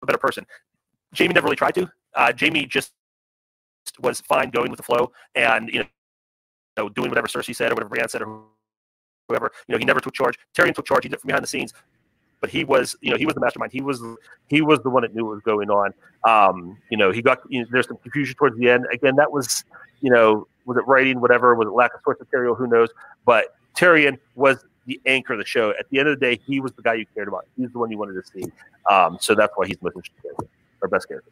[0.01, 0.45] a better person.
[1.17, 1.89] Jaime never really tried to.
[2.13, 2.93] Uh, Jaime just
[3.99, 5.85] was fine going with the flow and you
[6.77, 8.43] know doing whatever Cersei said or whatever Brienne said or
[9.27, 9.51] whoever.
[9.67, 10.37] You know, he never took charge.
[10.53, 11.03] Tyrion took charge.
[11.03, 11.73] He did it from behind the scenes,
[12.41, 13.71] but he was, you know, he was the mastermind.
[13.71, 14.01] He was,
[14.47, 15.93] he was the one that knew what was going on.
[16.23, 18.85] Um, you know, he got you know, there's some confusion towards the end.
[18.91, 19.63] Again, that was,
[20.01, 22.89] you know, was it writing, whatever, was it lack of source material, who knows?
[23.25, 25.71] But Tyrion was the anchor of the show.
[25.71, 27.47] At the end of the day, he was the guy you cared about.
[27.57, 28.51] He's the one you wanted to see.
[28.89, 30.31] Um, so that's why he's most interesting
[30.85, 31.31] our best character.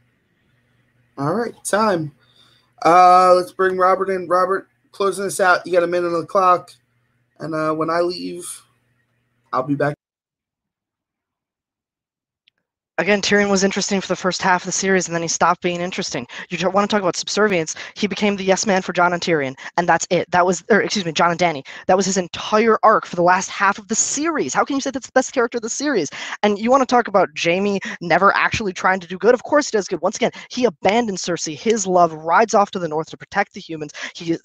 [1.18, 2.12] All right, time.
[2.84, 4.28] Uh, let's bring Robert in.
[4.28, 5.66] Robert, closing this out.
[5.66, 6.72] You got a minute on the clock.
[7.40, 8.46] And uh, when I leave,
[9.52, 9.93] I'll be back.
[12.98, 15.62] Again, Tyrion was interesting for the first half of the series, and then he stopped
[15.62, 16.28] being interesting.
[16.50, 17.76] You want to talk about subservience?
[17.96, 20.30] He became the yes man for Jon and Tyrion, and that's it.
[20.32, 21.66] That was, or excuse me, Jon and Dany.
[21.88, 24.54] That was his entire arc for the last half of the series.
[24.54, 26.10] How can you say that's the best character of the series?
[26.44, 29.34] And you want to talk about Jaime never actually trying to do good?
[29.34, 30.02] Of course he does good.
[30.02, 31.58] Once again, he abandons Cersei.
[31.58, 33.92] His love rides off to the north to protect the humans.
[34.16, 34.38] He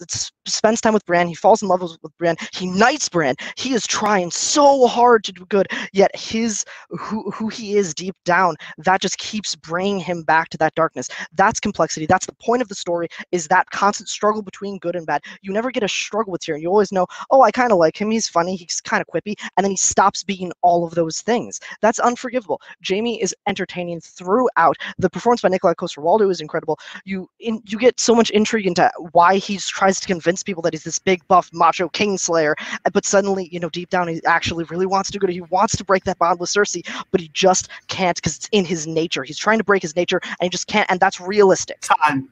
[0.47, 1.29] spends time with Bran.
[1.29, 2.37] He falls in love with, with Bran.
[2.53, 3.35] He knights Bran.
[3.57, 8.17] He is trying so hard to do good, yet his who who he is deep
[8.25, 11.09] down down, that just keeps bringing him back to that darkness.
[11.35, 12.07] That's complexity.
[12.07, 15.23] That's the point of the story is that constant struggle between good and bad.
[15.43, 16.63] You never get a struggle with Tyrion.
[16.63, 18.11] You always know, oh, I kind of like him.
[18.11, 18.57] He's funny.
[18.57, 19.35] He's kind of quippy.
[19.57, 21.61] And then he stops being all of those things.
[21.81, 22.61] That's unforgivable.
[22.87, 24.77] Jaime is entertaining throughout.
[24.99, 26.79] The performance by Nikolaj Coster-Waldau is incredible.
[27.05, 30.73] You in, you get so much intrigue into why he tries to convince people that
[30.73, 34.65] he's this big buff macho kingslayer, eh, but suddenly, you know, deep down he actually
[34.65, 37.31] really wants to go to he wants to break that bond with Cersei, but he
[37.33, 39.23] just can't because it's in his nature.
[39.23, 40.91] He's trying to break his nature, and he just can't.
[40.91, 41.81] And that's realistic.
[41.81, 42.29] Time.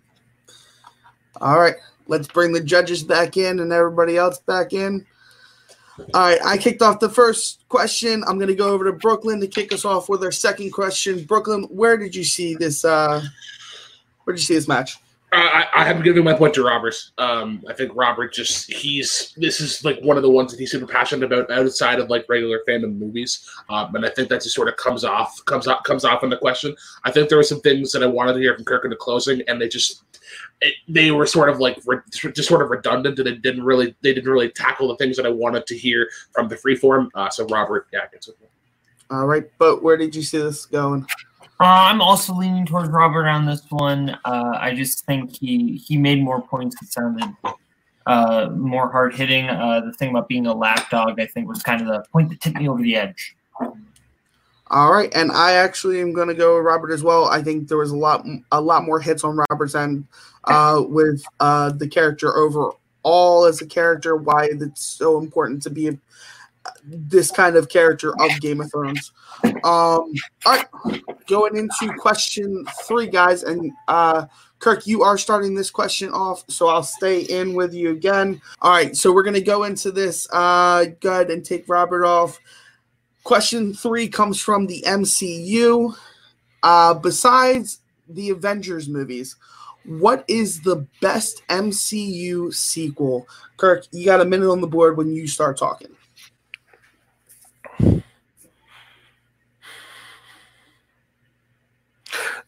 [1.41, 5.07] All right, let's bring the judges back in and everybody else back in.
[6.13, 8.23] All right, I kicked off the first question.
[8.27, 11.25] I'm going to go over to Brooklyn to kick us off with our second question.
[11.25, 12.85] Brooklyn, where did you see this?
[12.85, 13.23] Uh,
[14.25, 14.99] where did you see this match?
[15.37, 16.95] I, I have given my point to Robert.
[17.19, 20.71] Um, I think Robert just he's this is like one of the ones that he's
[20.71, 24.55] super passionate about outside of like regular fandom movies, um, and I think that just
[24.55, 26.75] sort of comes off comes off comes off in the question.
[27.05, 28.97] I think there were some things that I wanted to hear from Kirk in the
[28.97, 30.03] closing, and they just
[30.61, 33.95] it, they were sort of like re, just sort of redundant, and it didn't really
[34.03, 37.09] they didn't really tackle the things that I wanted to hear from the freeform.
[37.15, 38.47] Uh, so Robert, yeah, gets with me.
[39.11, 41.07] All right, but where did you see this going?
[41.59, 44.11] Uh, I'm also leaning towards Robert on this one.
[44.25, 47.35] Uh, I just think he he made more points that sounded
[48.07, 49.49] uh, more hard hitting.
[49.49, 52.41] Uh, the thing about being a lapdog, I think, was kind of the point that
[52.41, 53.37] tipped me over the edge.
[54.69, 57.27] All right, and I actually am going to go Robert as well.
[57.27, 60.07] I think there was a lot a lot more hits on Robert's end
[60.45, 64.17] uh, with uh, the character overall as a character.
[64.17, 65.99] Why it's so important to be a,
[66.87, 69.13] this kind of character of Game of Thrones.
[69.45, 70.13] Um, all
[70.47, 70.67] right,
[71.27, 74.27] going into question three, guys, and uh,
[74.59, 78.41] Kirk, you are starting this question off, so I'll stay in with you again.
[78.63, 80.29] All right, so we're gonna go into this.
[80.33, 82.39] Uh, go ahead and take Robert off.
[83.25, 85.95] Question three comes from the MCU.
[86.63, 89.37] Uh, besides the Avengers movies,
[89.85, 93.27] what is the best MCU sequel?
[93.57, 95.89] Kirk, you got a minute on the board when you start talking.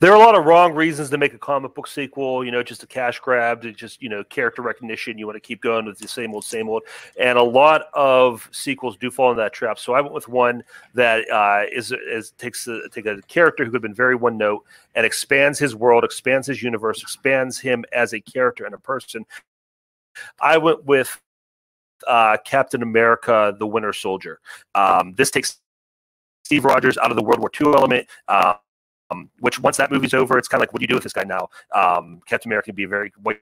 [0.01, 2.45] There are a lot of wrong reasons to make a comic book sequel.
[2.45, 5.19] You know, just a cash grab, to just you know character recognition.
[5.19, 6.85] You want to keep going with the same old, same old,
[7.19, 9.79] and a lot of sequels do fall in that trap.
[9.79, 10.62] So I went with one
[10.95, 14.38] that uh, is is takes a, take a character who could have been very one
[14.38, 14.64] note
[14.95, 19.27] and expands his world, expands his universe, expands him as a character and a person.
[20.41, 21.21] I went with
[22.06, 24.40] uh, Captain America: The Winter Soldier.
[24.74, 25.58] Um, this takes
[26.44, 28.06] Steve Rogers out of the World War II element.
[28.26, 28.54] Uh,
[29.11, 31.02] um, which once that movie's over, it's kind of like, what do you do with
[31.02, 31.48] this guy now?
[31.74, 33.40] Um, Captain America can be a very white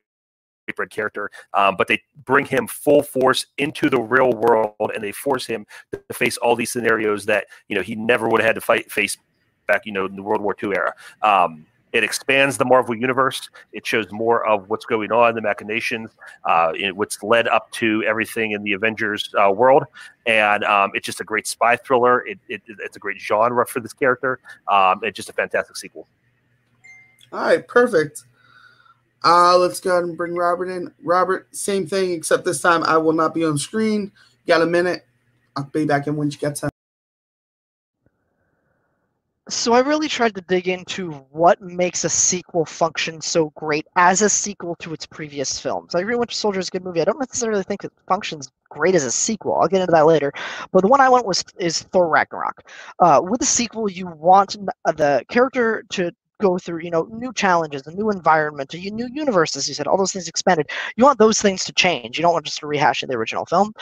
[0.77, 5.13] bread character, um, but they bring him full force into the real world and they
[5.13, 8.55] force him to face all these scenarios that you know he never would have had
[8.55, 9.17] to fight face
[9.67, 10.95] back, you know, in the World War II era.
[11.23, 13.49] Um, it expands the Marvel universe.
[13.73, 16.11] It shows more of what's going on, the machinations,
[16.45, 19.85] uh, what's led up to everything in the Avengers uh, world,
[20.27, 22.27] and um, it's just a great spy thriller.
[22.27, 24.41] It, it, it's a great genre for this character.
[24.69, 26.07] Um, it's just a fantastic sequel.
[27.33, 28.25] All right, perfect.
[29.25, 30.93] Uh, let's go ahead and bring Robert in.
[31.03, 34.13] Robert, same thing, except this time I will not be on screen.
[34.47, 35.05] got a minute?
[35.57, 36.71] I'll be back in when you get time.
[39.49, 44.21] So I really tried to dig into what makes a sequel function so great as
[44.21, 45.95] a sequel to its previous films.
[45.95, 47.01] I agree Winter Soldier is a good movie.
[47.01, 49.55] I don't necessarily think it functions great as a sequel.
[49.55, 50.33] I'll get into that later.
[50.73, 52.69] But the one I went was is Thor Ragnarok.
[52.99, 57.87] Uh, with a sequel, you want the character to go through, you know, new challenges,
[57.87, 60.69] a new environment, a new universe, as you said, all those things expanded.
[60.97, 62.19] You want those things to change.
[62.19, 63.73] You don't want just to rehash the original film,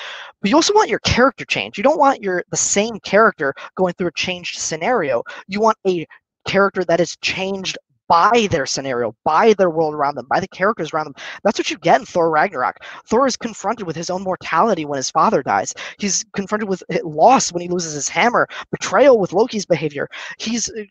[0.40, 1.78] but you also want your character change.
[1.78, 5.22] You don't want your the same character going through a changed scenario.
[5.48, 6.06] You want a
[6.46, 10.92] character that is changed by their scenario, by their world around them, by the characters
[10.92, 11.14] around them.
[11.42, 12.84] That's what you get in Thor Ragnarok.
[13.06, 15.74] Thor is confronted with his own mortality when his father dies.
[15.98, 20.08] He's confronted with loss when he loses his hammer, betrayal with Loki's behavior.
[20.38, 20.84] He's uh,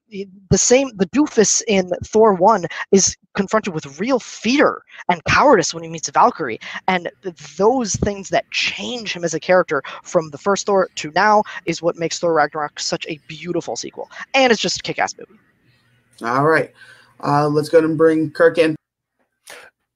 [0.50, 5.84] the same, the doofus in Thor 1 is confronted with real fear and cowardice when
[5.84, 6.60] he meets Valkyrie.
[6.88, 7.10] And
[7.58, 11.82] those things that change him as a character from the first Thor to now is
[11.82, 14.10] what makes Thor Ragnarok such a beautiful sequel.
[14.34, 15.40] And it's just a kick ass movie.
[16.22, 16.72] All right.
[17.24, 18.76] Uh, let's go and bring Kirk in.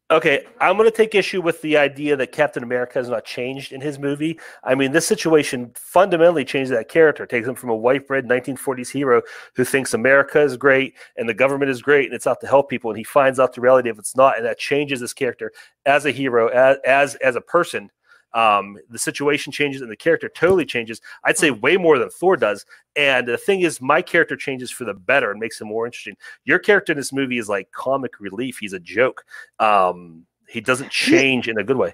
[0.09, 3.73] Okay, I'm going to take issue with the idea that Captain America has not changed
[3.73, 4.39] in his movie.
[4.63, 7.25] I mean, this situation fundamentally changed that character.
[7.25, 9.21] Takes him from a white bread 1940s hero
[9.57, 12.69] who thinks America is great and the government is great and it's out to help
[12.69, 15.51] people, and he finds out the reality of it's not, and that changes his character
[15.85, 17.89] as a hero, as as, as a person
[18.33, 21.01] um, the situation changes and the character totally changes.
[21.23, 22.65] I'd say way more than Thor does.
[22.95, 26.17] And the thing is, my character changes for the better and makes him more interesting.
[26.45, 28.57] Your character in this movie is like comic relief.
[28.59, 29.23] He's a joke.
[29.59, 31.93] Um, he doesn't change in a good way.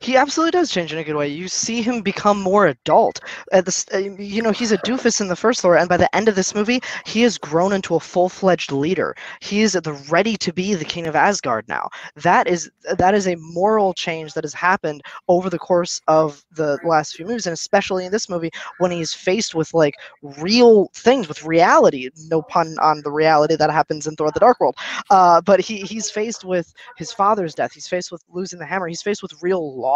[0.00, 1.28] He absolutely does change in a good way.
[1.28, 3.20] You see him become more adult.
[3.52, 6.14] At this, uh, you know, he's a doofus in the first Thor, and by the
[6.14, 9.14] end of this movie, he has grown into a full-fledged leader.
[9.40, 11.88] He is the ready to be the king of Asgard now.
[12.16, 16.78] That is that is a moral change that has happened over the course of the
[16.84, 21.28] last few movies, and especially in this movie when he's faced with like real things,
[21.28, 22.10] with reality.
[22.28, 24.76] No pun on the reality that happens in Thor: The Dark World.
[25.10, 27.72] Uh, but he he's faced with his father's death.
[27.72, 28.88] He's faced with losing the hammer.
[28.88, 29.86] He's faced with real loss,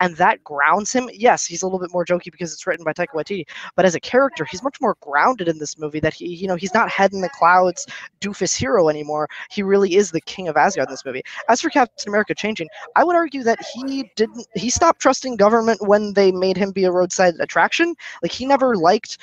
[0.00, 1.08] and that grounds him.
[1.12, 3.44] Yes, he's a little bit more jokey because it's written by Taika Waititi,
[3.76, 6.00] but as a character, he's much more grounded in this movie.
[6.00, 7.86] That he, you know, he's not head in the clouds,
[8.20, 9.28] doofus hero anymore.
[9.50, 11.22] He really is the king of Asgard in this movie.
[11.48, 14.46] As for Captain America changing, I would argue that he didn't.
[14.54, 17.94] He stopped trusting government when they made him be a roadside attraction.
[18.22, 19.18] Like he never liked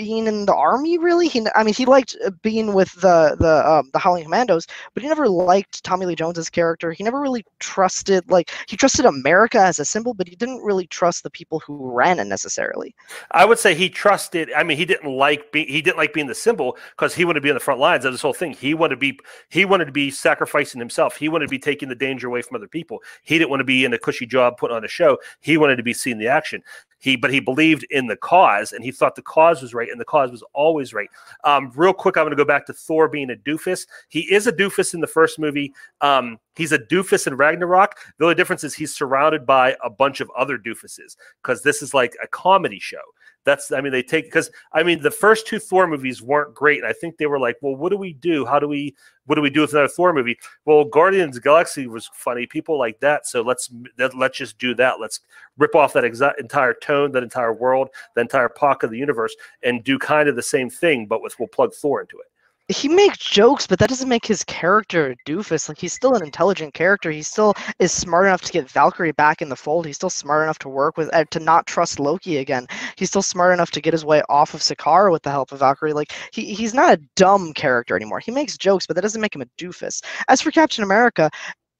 [0.00, 1.28] being in the army really?
[1.28, 5.02] He i mean he liked uh, being with the the um, the howling commandos but
[5.02, 6.92] he never liked tommy lee jones's character.
[6.92, 10.86] He never really trusted like he trusted america as a symbol but he didn't really
[10.86, 12.94] trust the people who ran it necessarily.
[13.32, 16.28] I would say he trusted i mean he didn't like be, he didn't like being
[16.28, 18.54] the symbol because he wanted to be on the front lines of this whole thing.
[18.54, 21.16] He wanted to be he wanted to be sacrificing himself.
[21.16, 23.02] He wanted to be taking the danger away from other people.
[23.22, 25.18] He didn't want to be in a cushy job putting on a show.
[25.40, 26.62] He wanted to be seeing the action
[27.00, 30.00] he, but he believed in the cause, and he thought the cause was right, and
[30.00, 31.08] the cause was always right.
[31.44, 33.86] Um, real quick, I'm going to go back to Thor being a doofus.
[34.08, 35.72] He is a doofus in the first movie.
[36.02, 37.96] Um, he's a doofus in Ragnarok.
[38.18, 41.94] The only difference is he's surrounded by a bunch of other doofuses because this is
[41.94, 42.98] like a comedy show.
[43.44, 46.84] That's I mean they take because I mean the first two Thor movies weren't great.
[46.84, 48.44] I think they were like, well, what do we do?
[48.44, 48.94] How do we
[49.26, 50.38] what do we do with another Thor movie?
[50.66, 53.26] Well, Guardians Galaxy was funny, people like that.
[53.26, 53.70] So let's
[54.14, 55.00] let's just do that.
[55.00, 55.20] Let's
[55.56, 59.34] rip off that exa- entire tone, that entire world, the entire pocket of the universe,
[59.62, 62.26] and do kind of the same thing, but with we'll plug Thor into it
[62.70, 65.68] he makes jokes, but that doesn't make his character a doofus.
[65.68, 67.10] Like he's still an intelligent character.
[67.10, 69.86] He still is smart enough to get Valkyrie back in the fold.
[69.86, 72.66] He's still smart enough to work with uh, to not trust Loki again.
[72.96, 75.58] He's still smart enough to get his way off of Sakaar with the help of
[75.58, 75.92] Valkyrie.
[75.92, 78.20] Like he, he's not a dumb character anymore.
[78.20, 80.02] He makes jokes, but that doesn't make him a doofus.
[80.28, 81.30] As for Captain America,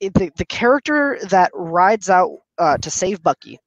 [0.00, 3.58] the the character that rides out uh, to save Bucky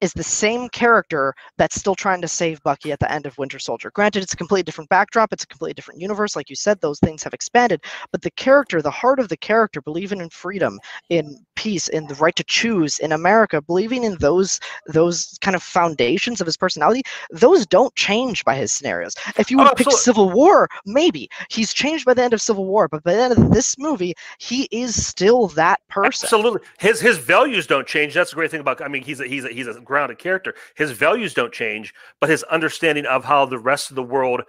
[0.00, 3.58] is the same character that's still trying to save Bucky at the end of Winter
[3.58, 3.90] Soldier.
[3.94, 6.36] Granted, it's a completely different backdrop, it's a completely different universe.
[6.36, 7.82] Like you said, those things have expanded,
[8.12, 10.78] but the character, the heart of the character, believing in freedom,
[11.08, 15.62] in peace, in the right to choose, in America, believing in those those kind of
[15.62, 19.14] foundations of his personality, those don't change by his scenarios.
[19.38, 22.66] If you would oh, pick Civil War, maybe he's changed by the end of Civil
[22.66, 26.26] War, but by the end of this movie, he is still that person.
[26.26, 28.14] Absolutely, his his values don't change.
[28.14, 28.82] That's the great thing about.
[28.82, 30.54] I mean, he's a, he's a, he's a grounded character.
[30.74, 34.42] His values don't change, but his understanding of how the rest of the world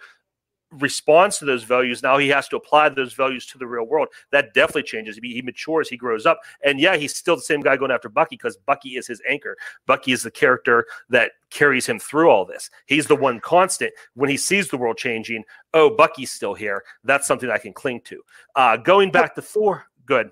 [0.71, 4.09] responds to those values now he has to apply those values to the real world.
[4.31, 5.17] That definitely changes.
[5.21, 8.09] He, he matures he grows up and yeah he's still the same guy going after
[8.09, 9.55] bucky because bucky is his anchor.
[9.85, 12.69] Bucky is the character that carries him through all this.
[12.85, 13.93] He's the one constant.
[14.15, 16.83] When he sees the world changing oh bucky's still here.
[17.03, 18.21] That's something i can cling to.
[18.55, 20.31] Uh, going back to thor good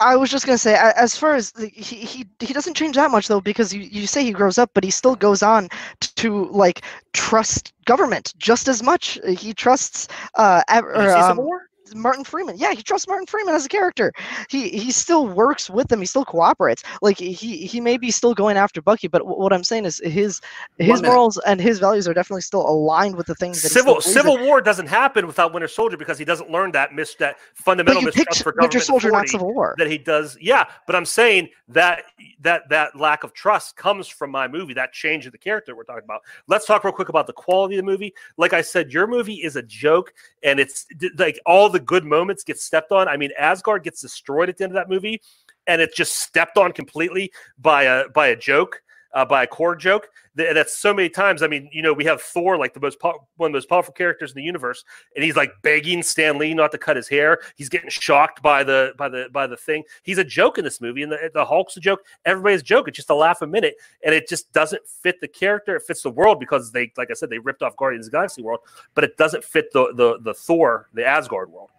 [0.00, 3.10] I was just gonna say, as far as the, he he he doesn't change that
[3.10, 5.68] much though, because you, you say he grows up, but he still goes on
[6.00, 6.82] to, like
[7.12, 9.18] trust government just as much.
[9.26, 11.48] He trusts uh, or, um,
[11.94, 12.56] Martin Freeman.
[12.58, 14.12] Yeah, he trusts Martin Freeman as a character.
[14.48, 16.00] He he still works with them.
[16.00, 16.82] He still cooperates.
[17.02, 20.40] Like he he may be still going after Bucky, but what I'm saying is his
[20.78, 24.38] his morals and his values are definitely still aligned with the things that civil civil
[24.38, 28.42] war doesn't happen without Winter Soldier because he doesn't learn that mis that fundamental mistrust
[28.42, 29.74] for government Winter Soldier, not Civil War.
[29.78, 30.36] That he does.
[30.40, 32.04] Yeah, but I'm saying that
[32.40, 34.74] that that lack of trust comes from my movie.
[34.74, 36.22] That change of the character we're talking about.
[36.46, 38.14] Let's talk real quick about the quality of the movie.
[38.36, 40.12] Like I said, your movie is a joke,
[40.42, 40.86] and it's
[41.18, 43.08] like all the good moments get stepped on.
[43.08, 45.20] I mean, Asgard gets destroyed at the end of that movie,
[45.66, 48.82] and it's just stepped on completely by a by a joke.
[49.14, 50.08] Uh, by a Korg joke.
[50.34, 51.42] That's so many times.
[51.42, 53.70] I mean, you know, we have Thor, like the most po- one of the most
[53.70, 54.84] powerful characters in the universe,
[55.14, 57.38] and he's like begging Stan Lee not to cut his hair.
[57.54, 59.84] He's getting shocked by the by the by the thing.
[60.02, 62.00] He's a joke in this movie, and the, the Hulk's a joke.
[62.26, 62.88] Everybody's a joke.
[62.88, 65.76] It's just a laugh a minute, and it just doesn't fit the character.
[65.76, 68.42] It fits the world because they, like I said, they ripped off Guardians of Galaxy
[68.42, 68.60] world,
[68.94, 71.70] but it doesn't fit the the the Thor, the Asgard world.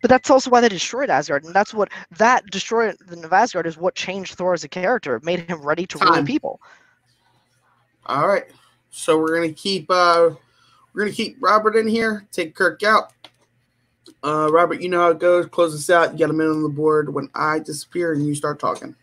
[0.00, 3.76] But that's also why they destroyed Asgard, and that's what that destroying of Asgard is
[3.76, 6.12] what changed Thor as a character, made him ready to Time.
[6.12, 6.60] rule people.
[8.06, 8.44] All right,
[8.90, 10.30] so we're gonna keep uh,
[10.92, 13.12] we're gonna keep Robert in here, take Kirk out.
[14.24, 15.46] Uh, Robert, you know how it goes.
[15.46, 16.12] Close this out.
[16.12, 18.94] You got a minute on the board when I disappear and you start talking.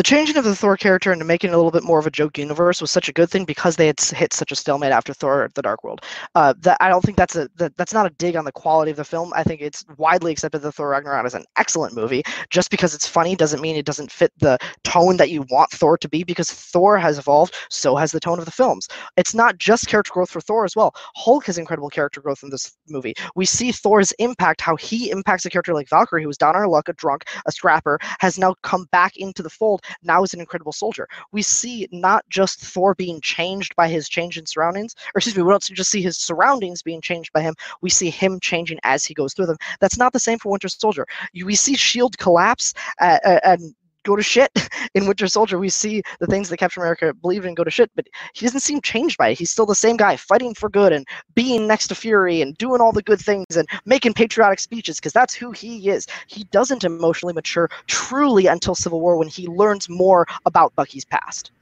[0.00, 2.10] The changing of the Thor character into making it a little bit more of a
[2.10, 5.12] joke universe was such a good thing because they had hit such a stalemate after
[5.12, 6.00] Thor: The Dark World.
[6.34, 8.90] Uh, that I don't think that's a that, that's not a dig on the quality
[8.92, 9.30] of the film.
[9.36, 12.22] I think it's widely accepted that Thor Ragnarok is an excellent movie.
[12.48, 15.98] Just because it's funny doesn't mean it doesn't fit the tone that you want Thor
[15.98, 16.24] to be.
[16.24, 18.88] Because Thor has evolved, so has the tone of the films.
[19.18, 20.94] It's not just character growth for Thor as well.
[21.14, 23.12] Hulk has incredible character growth in this movie.
[23.36, 26.62] We see Thor's impact, how he impacts a character like Valkyrie, who was down on
[26.62, 30.34] her luck, a drunk, a scrapper, has now come back into the fold now is
[30.34, 31.08] an incredible soldier.
[31.32, 35.42] We see not just Thor being changed by his change in surroundings, or excuse me,
[35.42, 37.54] we don't just see his surroundings being changed by him.
[37.80, 39.58] We see him changing as he goes through them.
[39.80, 41.06] That's not the same for Winter Soldier.
[41.44, 43.74] We see Shield collapse uh, uh, and
[44.04, 44.50] go to shit
[44.94, 45.58] in Winter Soldier.
[45.58, 48.60] We see the things that Captain America believed in go to shit, but he doesn't
[48.60, 49.38] seem changed by it.
[49.38, 52.80] He's still the same guy fighting for good and being next to Fury and doing
[52.80, 56.06] all the good things and making patriotic speeches because that's who he is.
[56.26, 61.52] He doesn't emotionally mature truly until Civil War when he learns more about Bucky's past.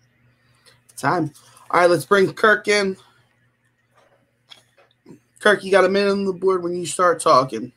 [0.97, 1.33] Time.
[1.71, 2.97] All right, let's bring Kirk in.
[5.39, 7.73] Kirk, you got a minute on the board when you start talking.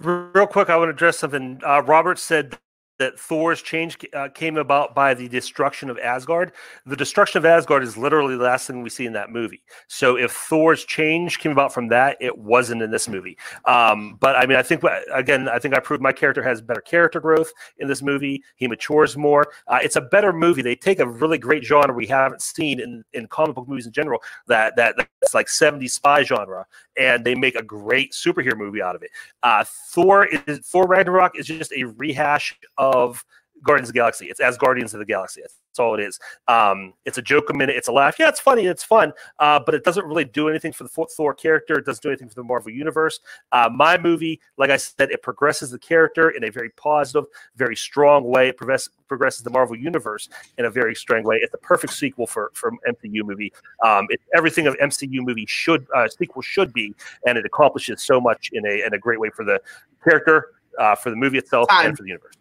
[0.00, 1.60] Real quick, I want to address something.
[1.64, 2.58] Uh, Robert said
[2.98, 6.52] that Thor's change uh, came about by the destruction of Asgard.
[6.86, 9.64] The destruction of Asgard is literally the last thing we see in that movie.
[9.88, 13.36] So if Thor's change came about from that, it wasn't in this movie.
[13.64, 16.80] Um, but I mean, I think again, I think I proved my character has better
[16.80, 18.42] character growth in this movie.
[18.56, 19.50] He matures more.
[19.66, 20.62] Uh, it's a better movie.
[20.62, 23.92] They take a really great genre we haven't seen in, in comic book movies in
[23.92, 24.20] general.
[24.46, 26.66] That that that's like 70s spy genre,
[26.98, 29.10] and they make a great superhero movie out of it.
[29.42, 33.24] Uh, Thor is Thor Ragnarok is just a rehash of
[33.62, 34.26] Guardians of the Galaxy.
[34.26, 35.42] It's as Guardians of the Galaxy.
[35.42, 36.18] That's all it is.
[36.48, 37.76] Um, it's a joke a minute.
[37.76, 38.16] It's a laugh.
[38.18, 38.66] Yeah, it's funny.
[38.66, 39.12] It's fun.
[39.38, 41.78] Uh, but it doesn't really do anything for the Thor character.
[41.78, 43.20] It doesn't do anything for the Marvel universe.
[43.52, 47.24] Uh, my movie, like I said, it progresses the character in a very positive,
[47.56, 48.48] very strong way.
[48.48, 50.28] It progress, progresses the Marvel universe
[50.58, 51.36] in a very strong way.
[51.36, 53.52] It's the perfect sequel for for MCU movie.
[53.84, 56.94] Um, it's everything of MCU movie should uh, sequel should be,
[57.26, 59.60] and it accomplishes so much in a in a great way for the
[60.02, 61.86] character, uh, for the movie itself, Time.
[61.86, 62.34] and for the universe.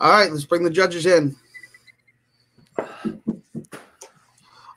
[0.00, 1.36] All right, let's bring the judges in.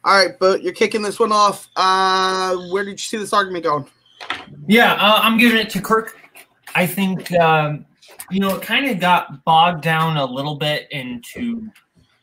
[0.05, 1.69] All right, but you're kicking this one off.
[1.77, 3.87] Uh, where did you see this argument going?
[4.67, 6.17] Yeah, uh, I'm giving it to Kirk.
[6.75, 7.85] I think um,
[8.31, 11.69] you know it kind of got bogged down a little bit into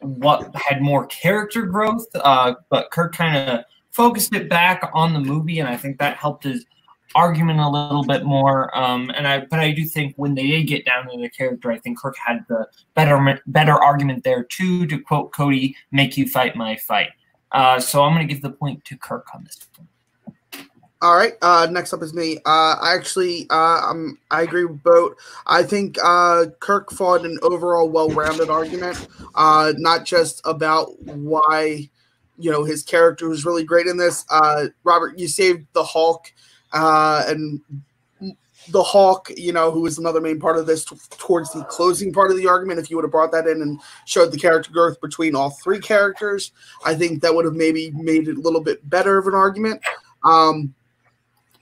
[0.01, 5.21] what had more character growth, uh, but Kirk kind of focused it back on the
[5.21, 6.67] movie, and I think that helped his
[7.15, 8.77] argument a little bit more.
[8.77, 11.71] Um, and I, but I do think when they did get down to the character,
[11.71, 14.87] I think Kirk had the better, better argument there too.
[14.87, 17.11] To quote Cody, "Make you fight my fight."
[17.53, 19.89] Uh, so I'm going to give the point to Kirk on this one.
[21.03, 21.33] All right.
[21.41, 22.37] Uh, next up is me.
[22.45, 23.95] Uh, I actually, uh,
[24.31, 25.17] I agree with Boat.
[25.47, 31.89] I think uh, Kirk fought an overall well-rounded argument, uh, not just about why,
[32.39, 34.27] you know, his character was really great in this.
[34.29, 36.31] Uh, Robert, you saved the Hulk,
[36.73, 37.61] uh, and
[38.69, 42.13] the Hawk, you know, who is another main part of this t- towards the closing
[42.13, 42.79] part of the argument.
[42.79, 45.81] If you would have brought that in and showed the character growth between all three
[45.81, 46.53] characters,
[46.85, 49.83] I think that would have maybe made it a little bit better of an argument.
[50.25, 50.75] Um,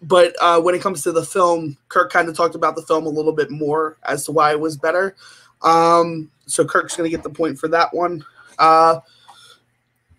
[0.02, 3.06] but uh, when it comes to the film, Kirk kind of talked about the film
[3.06, 5.16] a little bit more as to why it was better.
[5.62, 8.24] Um, so Kirk's going to get the point for that one.
[8.58, 9.00] Uh,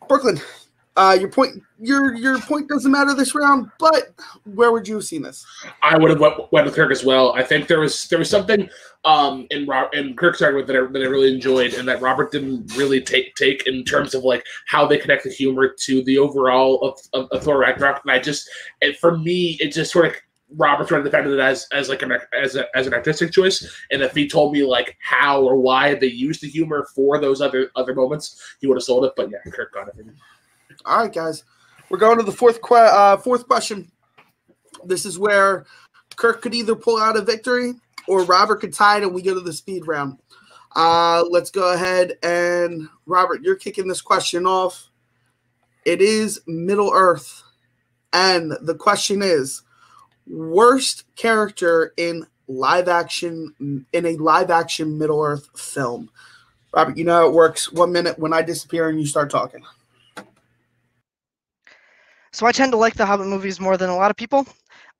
[0.07, 0.39] Brooklyn,
[0.95, 3.69] uh, your point, your your point doesn't matter this round.
[3.79, 4.09] But
[4.43, 5.45] where would you have seen this?
[5.81, 7.33] I would have went, went with Kirk as well.
[7.33, 8.69] I think there was there was something
[9.05, 12.31] um, in Rob, in Kirk's argument that I, that I really enjoyed, and that Robert
[12.31, 16.17] didn't really take take in terms of like how they connect the humor to the
[16.17, 18.01] overall of, of, of Thor Ragnarok.
[18.03, 18.49] And I just,
[18.81, 20.13] and for me, it just sort of
[20.55, 23.65] Robert sort of defended it as as like an as a, as an artistic choice,
[23.91, 27.39] and if he told me like how or why they used the humor for those
[27.39, 29.13] other other moments, he would have sold it.
[29.15, 29.95] But yeah, Kirk got it.
[30.85, 31.43] All right, guys,
[31.89, 33.91] we're going to the fourth que- uh, fourth question.
[34.85, 35.65] This is where
[36.15, 37.73] Kirk could either pull out a victory
[38.07, 40.17] or Robert could tie it, and we go to the speed round.
[40.75, 44.89] Uh, let's go ahead and Robert, you're kicking this question off.
[45.85, 47.43] It is Middle Earth,
[48.13, 49.63] and the question is
[50.27, 56.09] worst character in live action in a live action Middle Earth film.
[56.73, 57.71] Robert, you know how it works.
[57.71, 59.63] One minute when I disappear and you start talking.
[62.31, 64.45] So I tend to like the Hobbit movies more than a lot of people.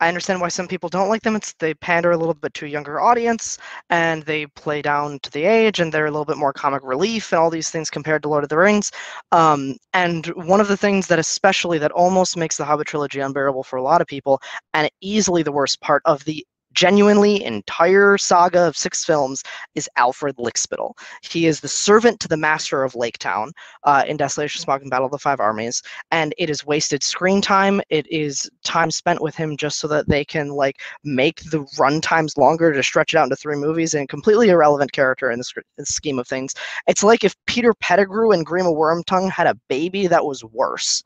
[0.02, 1.36] I understand why some people don't like them.
[1.36, 3.58] It's they pander a little bit to a younger audience,
[3.90, 7.32] and they play down to the age, and they're a little bit more comic relief
[7.32, 8.92] and all these things compared to Lord of the Rings.
[9.32, 13.64] Um, and one of the things that especially that almost makes the Hobbit trilogy unbearable
[13.64, 14.42] for a lot of people,
[14.74, 19.44] and easily the worst part of the genuinely entire saga of six films
[19.76, 20.94] is Alfred Lickspittle.
[21.22, 23.52] He is the servant to the master of Lake Town
[23.84, 27.42] uh, in Desolation, Smaug, and Battle of the Five Armies, and it is wasted screen
[27.42, 27.82] time.
[27.90, 32.02] It is time spent with him just so that they can like make the run
[32.02, 35.44] times longer to stretch it out into three movies, and completely irrelevant character in the,
[35.44, 36.54] sc- in the scheme of things.
[36.88, 41.04] It's like if Peter Pettigrew and Grima Wormtongue had a baby that was worse.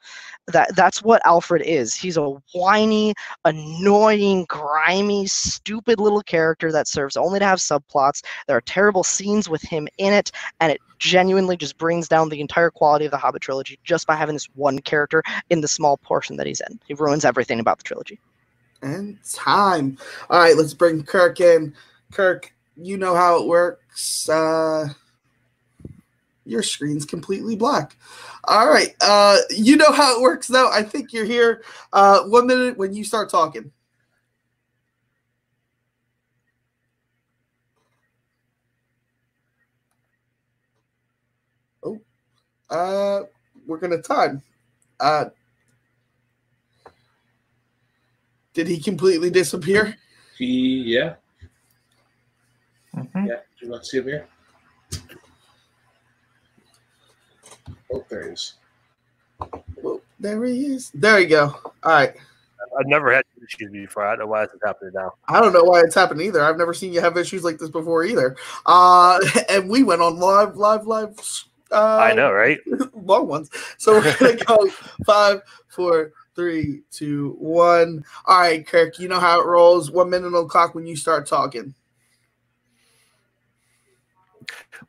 [0.48, 1.96] That that's what Alfred is.
[1.96, 3.14] He's a whiny,
[3.46, 8.24] annoying, grimy, stupid little character that serves only to have subplots.
[8.48, 12.42] There are terrible scenes with him in it, and it genuinely just brings down the
[12.42, 15.98] entire quality of the Hobbit trilogy just by having this one character in the small
[15.98, 16.80] portion that he's in.
[16.88, 18.20] He ruins everything about the trilogy.
[18.82, 19.98] And time.
[20.30, 21.74] All right, let's bring Kirk in.
[22.12, 24.28] Kirk, you know how it works.
[24.28, 24.90] Uh,
[26.46, 27.96] your screen's completely black.
[28.46, 28.94] All right.
[29.00, 30.70] Uh, you know how it works, though.
[30.72, 31.64] I think you're here.
[31.92, 33.72] Uh, one minute when you start talking.
[41.84, 42.00] Oh,
[42.74, 43.22] uh,
[43.68, 44.42] we're gonna time.
[45.00, 45.26] Uh,
[48.54, 49.96] did he completely disappear?
[50.38, 51.16] He yeah
[52.96, 53.28] Mhm.
[53.28, 53.40] yeah.
[53.60, 54.28] Do you want to see him here?
[57.92, 58.54] Oh, there he is.
[59.82, 60.92] Well, there he is.
[60.94, 61.46] There you go.
[61.84, 62.16] All right.
[62.80, 64.06] I've never had issues before.
[64.06, 65.14] I don't know why it's happening now.
[65.28, 66.42] I don't know why it's happened either.
[66.42, 68.36] I've never seen you have issues like this before either.
[68.66, 69.20] Uh,
[69.50, 71.16] and we went on live, live, live.
[71.72, 72.60] Uh, I know, right?
[72.94, 73.50] long ones.
[73.78, 74.70] So we're gonna go
[75.06, 78.04] five, four, three, two, one.
[78.26, 79.00] All right, Kirk.
[79.00, 79.92] You know how it rolls.
[79.92, 81.74] One minute on the clock when you start talking.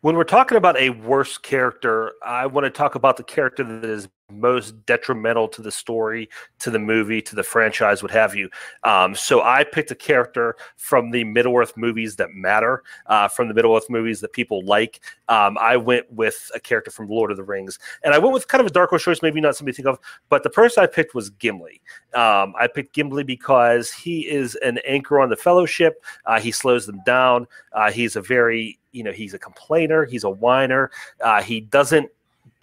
[0.00, 3.88] When we're talking about a worse character, I want to talk about the character that
[3.88, 8.48] is most detrimental to the story, to the movie, to the franchise, what have you.
[8.82, 13.48] Um, so I picked a character from the Middle Earth movies that matter, uh, from
[13.48, 15.00] the Middle Earth movies that people like.
[15.28, 18.48] Um, I went with a character from Lord of the Rings, and I went with
[18.48, 19.98] kind of a dark horse choice, maybe not somebody to think of,
[20.28, 21.80] but the person I picked was Gimli.
[22.14, 26.02] Um, I picked Gimli because he is an anchor on the Fellowship.
[26.24, 27.46] Uh, he slows them down.
[27.72, 32.08] Uh, he's a very you know he's a complainer he's a whiner uh, he doesn't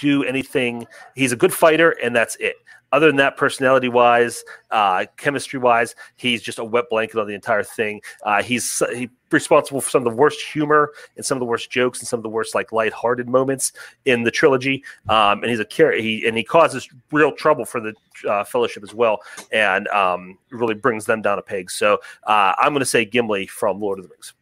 [0.02, 0.86] do anything
[1.16, 2.56] he's a good fighter and that's it.
[2.92, 7.36] Other than that personality wise uh, chemistry wise he's just a wet blanket on the
[7.36, 8.02] entire thing.
[8.26, 11.72] Uh, he's he responsible for some of the worst humor and some of the worst
[11.72, 13.72] jokes and some of the worst like lighthearted moments
[14.04, 14.84] in the trilogy.
[15.08, 17.94] Um, and he's a he and he causes real trouble for the
[18.28, 19.20] uh, fellowship as well
[19.54, 21.72] and um, really brings them down a peg.
[21.72, 24.34] So uh, i'm going to say gimli from lord of the rings.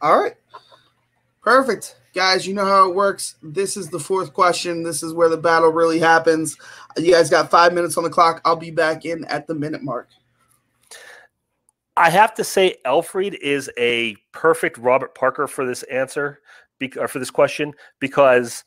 [0.00, 0.34] All right.
[1.42, 1.96] Perfect.
[2.14, 3.34] Guys, you know how it works.
[3.42, 4.82] This is the fourth question.
[4.82, 6.56] This is where the battle really happens.
[6.96, 8.40] You guys got five minutes on the clock.
[8.44, 10.08] I'll be back in at the minute mark.
[11.96, 16.40] I have to say, Elfried is a perfect Robert Parker for this answer,
[16.96, 18.64] or for this question, because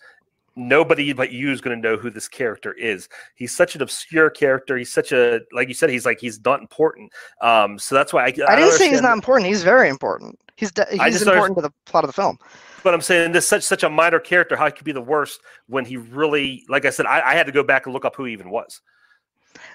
[0.58, 3.08] nobody but you is going to know who this character is.
[3.36, 4.78] He's such an obscure character.
[4.78, 7.12] He's such a, like you said, he's like he's not important.
[7.42, 9.48] Um, so that's why I, I, I didn't say he's not important.
[9.48, 10.38] He's very important.
[10.56, 12.40] He's de- he's important to the plot of the film.
[12.84, 14.56] But I'm saying this such such a minor character.
[14.56, 17.46] How he could be the worst when he really, like I said, I, I had
[17.46, 18.82] to go back and look up who he even was.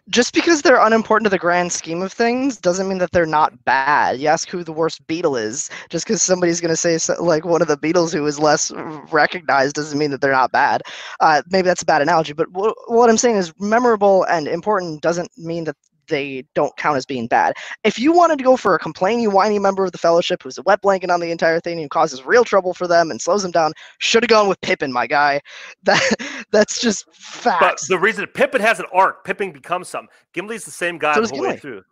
[0.09, 3.65] Just because they're unimportant to the grand scheme of things doesn't mean that they're not
[3.65, 4.19] bad.
[4.21, 7.45] You ask who the worst Beatle is, just because somebody's going to say so, like
[7.45, 8.71] one of the Beatles who is less
[9.13, 10.83] recognized doesn't mean that they're not bad.
[11.21, 15.03] Uh, maybe that's a bad analogy, but wh- what I'm saying is memorable and important
[15.03, 15.77] doesn't mean that
[16.09, 17.55] they don't count as being bad.
[17.85, 20.63] If you wanted to go for a complaining, whiny member of the Fellowship who's a
[20.63, 23.53] wet blanket on the entire thing and causes real trouble for them and slows them
[23.53, 25.41] down, should have gone with Pippin, my guy.
[25.85, 27.89] That that's just facts.
[27.89, 30.09] But the reason Pippin has an arc, Pippin becomes something.
[30.33, 31.83] Gimli's the same guy So the whole way through.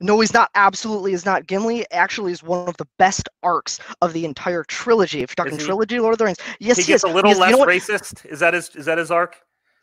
[0.00, 0.50] No, he's not.
[0.54, 1.46] Absolutely, is not.
[1.46, 5.22] Gimli actually is one of the best arcs of the entire trilogy.
[5.22, 7.10] If you're talking trilogy, Lord of the Rings, yes, he he, gets is.
[7.10, 8.26] a little Because less you know racist.
[8.26, 8.68] Is that his?
[8.76, 9.36] Is that his arc?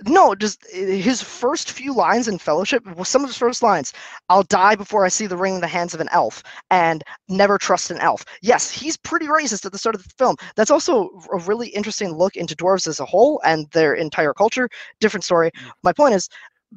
[0.05, 2.83] No, just uh, his first few lines in Fellowship.
[2.95, 3.93] well, Some of his first lines:
[4.29, 7.57] "I'll die before I see the ring in the hands of an elf," and "Never
[7.57, 10.35] trust an elf." Yes, he's pretty racist at the start of the film.
[10.55, 14.67] That's also a really interesting look into dwarves as a whole and their entire culture.
[14.99, 15.51] Different story.
[15.83, 16.27] My point is.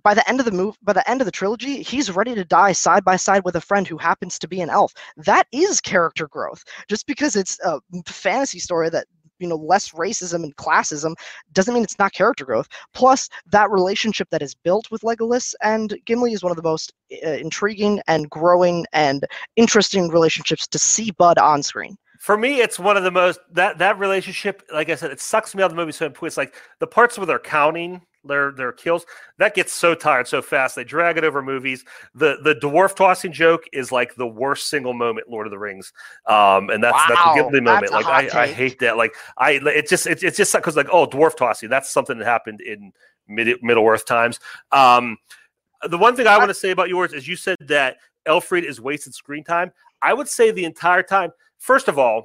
[0.03, 2.45] By the end of the move, by the end of the trilogy, he's ready to
[2.45, 4.93] die side by side with a friend who happens to be an elf.
[5.17, 6.63] That is character growth.
[6.87, 9.07] Just because it's a fantasy story that
[9.39, 11.15] you know less racism and classism
[11.53, 12.69] doesn't mean it's not character growth.
[12.93, 16.93] Plus, that relationship that is built with Legolas and Gimli is one of the most
[17.25, 19.25] uh, intriguing and growing and
[19.57, 21.97] interesting relationships to see Bud on screen.
[22.19, 24.63] For me, it's one of the most that that relationship.
[24.73, 25.93] Like I said, it sucks me out of the movie.
[25.93, 29.07] So it's like the parts where they're counting their their kills
[29.39, 30.77] that gets so tired so fast.
[30.77, 31.85] They drag it over movies.
[32.15, 35.93] The the dwarf tossing joke is like the worst single moment Lord of the Rings,
[36.27, 37.93] um, and that's that's Wow, a Gimli moment.
[37.93, 38.97] a Like I, I hate that.
[38.97, 42.25] Like I it just it, it's just because like oh dwarf tossing that's something that
[42.25, 42.93] happened in
[43.29, 44.41] mid Middle Earth times.
[44.73, 45.19] Um,
[45.89, 48.81] the one thing I want to say about yours is you said that Elfried is
[48.81, 49.73] wasted screen time.
[50.03, 51.31] I would say the entire time.
[51.59, 52.25] First of all,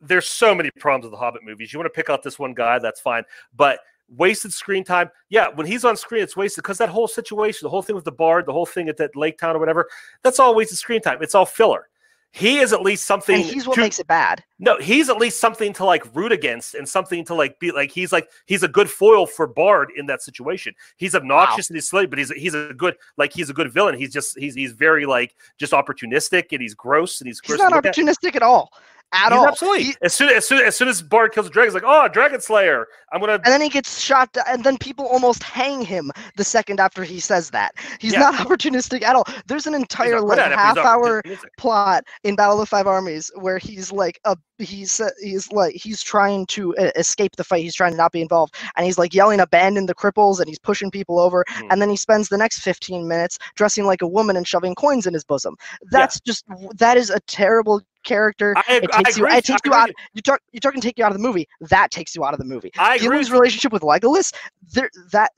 [0.00, 1.72] there's so many problems with the Hobbit movies.
[1.72, 3.24] You want to pick out this one guy, that's fine.
[3.54, 7.66] But wasted screen time, yeah, when he's on screen, it's wasted because that whole situation,
[7.66, 9.88] the whole thing with the bard, the whole thing at that lake town or whatever,
[10.22, 11.18] that's all wasted screen time.
[11.20, 11.88] It's all filler.
[12.32, 13.36] He is at least something.
[13.36, 14.44] And he's what to- makes it bad.
[14.58, 17.90] no, he's at least something to like root against and something to like be like
[17.90, 20.74] he's like he's a good foil for Bard in that situation.
[20.98, 23.94] He's obnoxious and he's silly, but he's he's a good like he's a good villain.
[23.96, 27.70] He's just he's he's very like just opportunistic and he's gross and he's He's gross.
[27.70, 28.70] not opportunistic at all.
[29.12, 29.46] At He's all.
[29.46, 29.84] absolutely.
[29.84, 32.08] He- as soon as soon as soon as Bard kills a dragon, he's like, oh,
[32.08, 32.86] Dragon Slayer.
[33.12, 33.34] I'm gonna.
[33.34, 37.20] and then he gets shot, and then people almost hang him the second after he
[37.20, 37.72] says that.
[38.00, 38.18] He's Yeah.
[38.20, 39.24] not opportunistic at all.
[39.46, 41.22] There's an entire like at it, but he's half hour
[41.56, 45.74] plot in Battle of the Five Armies where he's like a he's uh, he's like
[45.74, 47.62] he's trying to uh, escape the fight.
[47.62, 50.58] He's trying to not be involved, and he's like yelling "abandon the cripples" and he's
[50.58, 51.44] pushing people over.
[51.48, 51.68] Hmm.
[51.70, 55.06] And then he spends the next 15 minutes dressing like a woman and shoving coins
[55.06, 55.56] in his bosom.
[55.90, 56.44] That's just
[56.76, 58.54] that is a terrible character.
[58.56, 59.26] I, It I takes you.
[59.26, 59.38] agree.
[59.38, 59.82] It takes I you agree.
[59.82, 59.90] out.
[60.14, 60.40] You talk.
[60.52, 61.48] You talking take you out of the movie.
[61.60, 62.70] That takes you out of the movie.
[62.78, 63.18] I agree.
[63.18, 64.32] Gimli's relationship with Legolas,
[64.72, 65.32] there that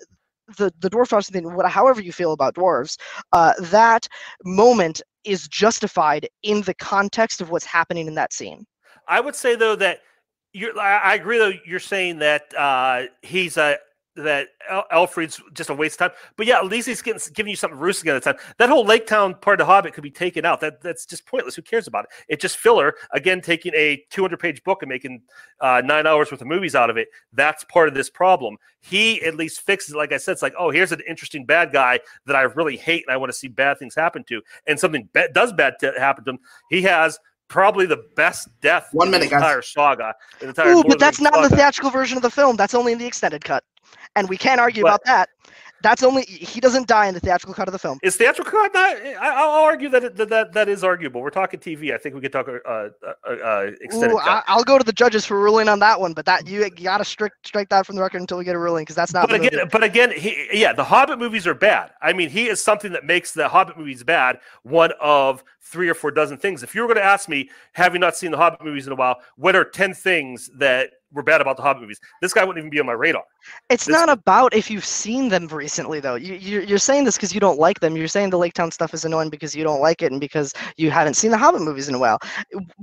[0.57, 2.97] the the dwarf tossing thing, however you feel about dwarves,
[3.33, 4.09] uh, that
[4.45, 8.65] moment is justified in the context of what's happening in that scene.
[9.09, 10.01] I would say though that
[10.53, 10.79] you're.
[10.79, 11.53] I, agree though.
[11.67, 13.79] You're saying that uh, he's a
[14.19, 16.19] that El- Alfred's just a waste of time.
[16.37, 18.41] But yeah, at least he's getting giving you something roosting at the time.
[18.59, 20.61] That whole Lake Town part of the Hobbit could be taken out.
[20.61, 21.55] That that's just pointless.
[21.55, 22.11] Who cares about it?
[22.29, 22.95] It's just filler.
[23.13, 25.23] Again, taking a 200 page book and making
[25.61, 27.09] uh, nine hours worth of movies out of it.
[27.33, 28.57] That's part of this problem.
[28.81, 29.95] He at least fixes.
[29.95, 33.05] Like I said, it's like, oh, here's an interesting bad guy that I really hate
[33.07, 36.25] and I want to see bad things happen to, and something ba- does bad happen
[36.25, 36.39] to him.
[36.71, 37.19] He has.
[37.49, 39.41] Probably the best death One in minute, the guys.
[39.43, 40.15] entire saga.
[40.41, 42.57] The entire Ooh, but that's Rings not in the theatrical version of the film.
[42.57, 43.65] That's only in the extended cut,
[44.17, 45.29] and we can't argue But- about that.
[45.83, 47.99] That's only he doesn't die in the theatrical cut of the film.
[48.03, 48.97] Is theatrical cut not?
[48.97, 51.21] I, I'll argue that, it, that that that is arguable.
[51.21, 51.95] We're talking TV.
[51.95, 52.89] I think we could talk uh, uh,
[53.25, 54.45] uh, extended Ooh, I, cut.
[54.49, 57.05] I'll go to the judges for ruling on that one, but that you, you gotta
[57.05, 59.29] strike strike that from the record until we get a ruling because that's not.
[59.29, 59.69] But again, movie.
[59.71, 61.93] but again, he, yeah, the Hobbit movies are bad.
[62.03, 64.41] I mean, he is something that makes the Hobbit movies bad.
[64.63, 66.63] One of three or four dozen things.
[66.63, 68.97] If you were going to ask me, having not seen the Hobbit movies in a
[68.97, 71.99] while, what are ten things that were bad about the Hobbit movies.
[72.21, 73.25] This guy wouldn't even be on my radar.
[73.71, 76.17] It's This- not about if you've seen them recently, though.
[76.17, 77.97] You, you're, you're saying this because you don't like them.
[77.97, 80.53] You're saying the Lake Town stuff is annoying because you don't like it and because
[80.77, 82.19] you haven't seen the Hobbit movies in a while.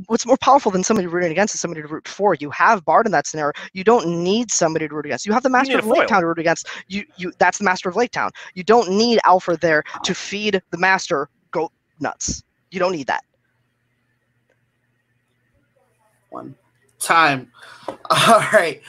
[0.07, 2.33] What's more powerful than somebody rooting against is somebody to root for?
[2.35, 3.53] You have Bard in that scenario.
[3.73, 5.25] You don't need somebody to root against.
[5.25, 6.07] You have the Master of a Lake.
[6.07, 6.67] Town to root against.
[6.87, 7.31] You, you.
[7.37, 8.31] That's the Master of Lake Town.
[8.55, 12.43] You don't need Alfred there to feed the Master goat nuts.
[12.71, 13.23] You don't need that.
[16.29, 16.55] One
[17.05, 17.51] time.
[17.87, 18.81] All right.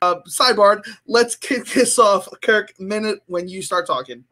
[0.00, 0.82] Uh, sidebar.
[1.06, 2.28] Let's kick this off.
[2.42, 4.24] Kirk, minute when you start talking.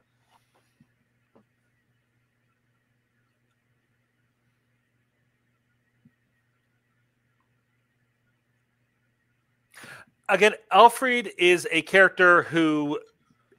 [10.29, 12.99] Again, Alfred is a character who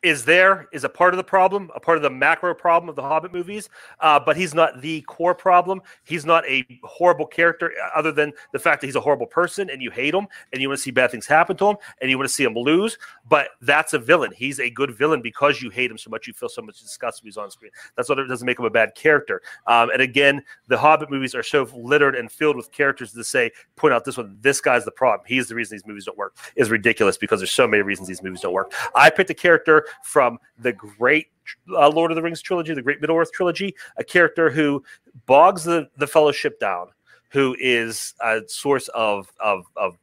[0.03, 2.95] is there, is a part of the problem, a part of the macro problem of
[2.95, 3.69] the Hobbit movies,
[4.01, 5.81] uh, but he's not the core problem.
[6.03, 9.69] He's not a horrible character, uh, other than the fact that he's a horrible person
[9.69, 12.11] and you hate him and you want to see bad things happen to him and
[12.11, 12.97] you want to see him lose.
[13.29, 14.31] But that's a villain.
[14.35, 17.23] He's a good villain because you hate him so much, you feel so much disgust
[17.23, 17.71] when he's on screen.
[17.95, 19.41] That's what it doesn't make him a bad character.
[19.67, 23.51] Um, and again, the Hobbit movies are so littered and filled with characters to say,
[23.77, 25.25] point out this one, this guy's the problem.
[25.27, 26.35] He's the reason these movies don't work.
[26.57, 28.73] Is ridiculous because there's so many reasons these movies don't work.
[28.95, 31.27] I picked a character from the great
[31.71, 34.83] uh, Lord of the Rings trilogy, the Great Middle Earth trilogy, a character who
[35.25, 36.87] bogs the, the Fellowship down,
[37.29, 39.97] who is a source of of, of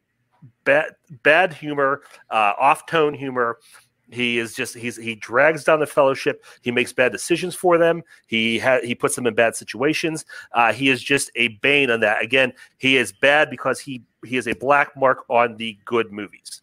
[0.65, 3.59] bad bad humor, uh, off tone humor.
[4.13, 6.45] He is just he's he drags down the Fellowship.
[6.63, 8.03] He makes bad decisions for them.
[8.27, 10.25] He ha- he puts them in bad situations.
[10.53, 12.23] Uh, he is just a bane on that.
[12.23, 16.63] Again, he is bad because he he is a black mark on the good movies.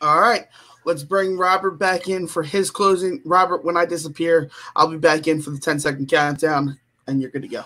[0.00, 0.46] All right.
[0.84, 3.20] Let's bring Robert back in for his closing.
[3.24, 7.30] Robert, when I disappear, I'll be back in for the 10 second countdown, and you're
[7.30, 7.64] good to go.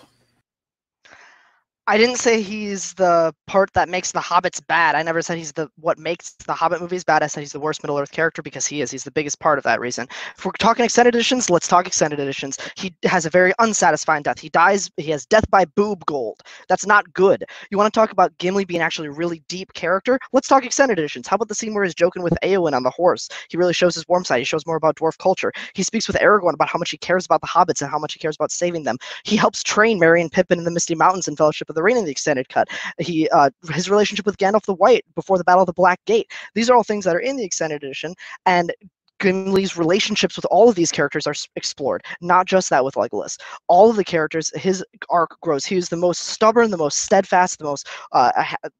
[1.89, 4.97] I didn't say he's the part that makes the Hobbits bad.
[4.97, 7.23] I never said he's the what makes the Hobbit movies bad.
[7.23, 8.91] I said he's the worst Middle Earth character because he is.
[8.91, 10.09] He's the biggest part of that reason.
[10.37, 12.59] If we're talking extended editions, let's talk extended editions.
[12.77, 14.41] He has a very unsatisfying death.
[14.41, 14.91] He dies.
[14.97, 16.43] He has death by boob gold.
[16.69, 17.45] That's not good.
[17.71, 20.19] You want to talk about Gimli being actually a really deep character?
[20.33, 21.29] Let's talk extended editions.
[21.29, 23.29] How about the scene where he's joking with Eowyn on the horse?
[23.49, 24.39] He really shows his warm side.
[24.39, 25.53] He shows more about dwarf culture.
[25.75, 28.15] He speaks with Aragorn about how much he cares about the hobbits and how much
[28.15, 28.97] he cares about saving them.
[29.23, 31.97] He helps train Merry and Pippin in the Misty Mountains and Fellowship of the Ring
[31.97, 32.69] in the extended cut.
[32.99, 36.31] He uh, his relationship with Gandalf the White before the Battle of the Black Gate.
[36.55, 38.15] These are all things that are in the extended edition,
[38.47, 38.73] and
[39.19, 42.05] Gimli's relationships with all of these characters are explored.
[42.21, 43.39] Not just that with Legolas.
[43.67, 45.65] All of the characters, his arc grows.
[45.65, 48.31] He is the most stubborn, the most steadfast, the most uh,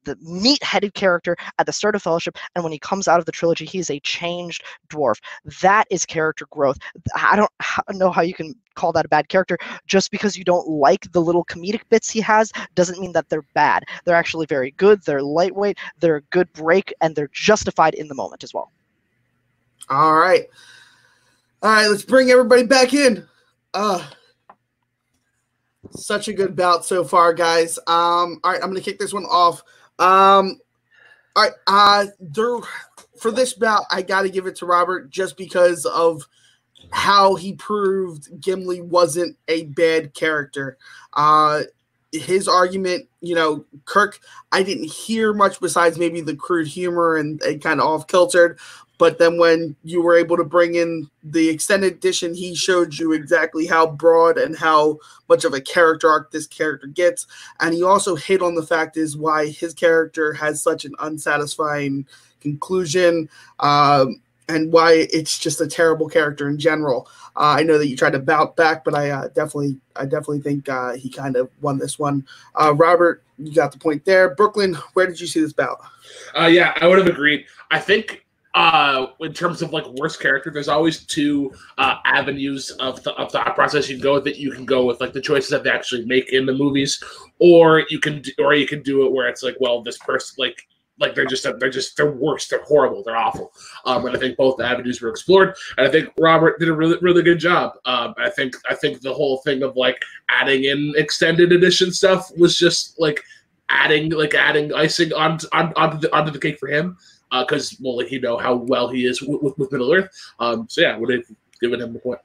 [0.03, 3.31] the meat-headed character at the start of Fellowship, and when he comes out of the
[3.31, 5.19] trilogy, he is a changed dwarf.
[5.61, 6.77] That is character growth.
[7.15, 7.51] I don't
[7.97, 9.57] know how you can call that a bad character
[9.87, 13.45] just because you don't like the little comedic bits he has doesn't mean that they're
[13.55, 18.07] bad they're actually very good they're lightweight they're a good break and they're justified in
[18.07, 18.71] the moment as well
[19.89, 20.45] All right.
[21.61, 23.25] All right, let's bring everybody back in.
[23.73, 24.05] Uh
[25.91, 27.77] such a good bout so far, guys.
[27.87, 29.63] Um, all right, I'm gonna kick this one off.
[29.99, 30.59] Um
[31.35, 32.59] all right, uh there
[33.19, 36.27] for this bout, I gotta give it to Robert just because of
[36.91, 40.77] how he proved Gimli wasn't a bad character.
[41.13, 41.63] Uh
[42.11, 44.19] his argument, you know, Kirk,
[44.51, 48.59] I didn't hear much besides maybe the crude humor and, and kind of off kiltered.
[48.97, 53.13] But then when you were able to bring in the extended edition, he showed you
[53.13, 54.97] exactly how broad and how
[55.29, 57.27] much of a character arc this character gets.
[57.59, 62.07] And he also hit on the fact is why his character has such an unsatisfying
[62.41, 63.29] conclusion.
[63.59, 67.09] Um, and why it's just a terrible character in general.
[67.35, 70.39] Uh, I know that you tried to bout back, but I uh, definitely, I definitely
[70.39, 72.25] think uh, he kind of won this one.
[72.55, 74.35] Uh, Robert, you got the point there.
[74.35, 75.79] Brooklyn, where did you see this bout?
[76.37, 77.45] Uh, yeah, I would have agreed.
[77.71, 78.25] I think
[78.57, 83.53] uh, in terms of like worst character, there's always two uh, avenues of, of thought
[83.53, 84.37] process you can go with it.
[84.37, 87.01] You can go with like the choices that they actually make in the movies,
[87.37, 90.35] or you can do, or you can do it where it's like, well, this person
[90.39, 90.67] like
[90.99, 93.53] like they're just they're just they're worse, they're horrible, they're awful.
[93.85, 96.97] Um, and I think both avenues were explored, and I think Robert did a really
[96.99, 97.73] really good job.
[97.85, 102.35] Um, I think I think the whole thing of like adding in extended edition stuff
[102.35, 103.21] was just like
[103.69, 106.97] adding like adding icing on, on onto the onto the cake for him
[107.31, 110.09] because we'll let you know how well he is with, with, with Middle Earth.
[110.39, 111.23] Um, so yeah, would have
[111.61, 112.19] given him the point.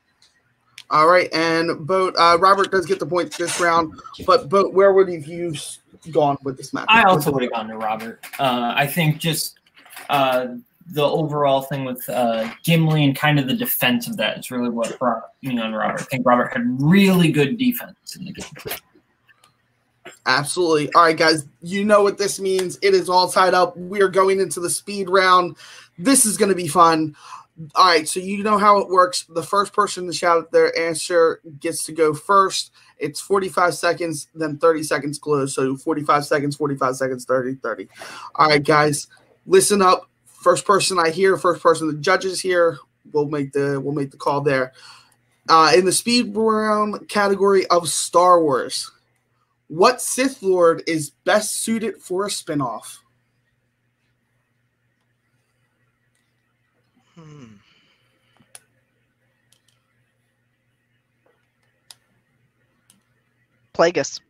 [0.90, 3.94] All right, and Boat, uh, Robert does get the point this round,
[4.26, 5.78] but Boat, where would have you s-
[6.10, 6.84] gone with this match?
[6.88, 8.22] I also would have gone to Robert.
[8.38, 9.58] Uh, I think just
[10.10, 10.48] uh,
[10.88, 14.68] the overall thing with uh, Gimli and kind of the defense of that is really
[14.68, 16.00] what brought me on Robert.
[16.00, 18.44] I think Robert had really good defense in the game.
[20.26, 20.92] Absolutely.
[20.92, 22.78] All right, guys, you know what this means.
[22.80, 23.76] It is all tied up.
[23.76, 25.56] We are going into the speed round.
[25.98, 27.16] This is going to be fun.
[27.74, 29.24] All right, so you know how it works.
[29.28, 32.72] The first person to shout out their answer gets to go first.
[32.98, 35.54] It's 45 seconds, then 30 seconds close.
[35.54, 37.88] So 45 seconds, 45 seconds, 30, 30.
[38.36, 39.08] All right, guys,
[39.44, 40.08] listen up.
[40.24, 42.78] First person I hear, first person the judges here,
[43.12, 44.72] we'll make the we'll make the call there.
[45.48, 48.90] Uh, in the speed round category of Star Wars,
[49.72, 52.98] what Sith Lord is best suited for a spinoff?
[57.14, 57.54] Hmm.
[63.72, 64.20] Plagueis.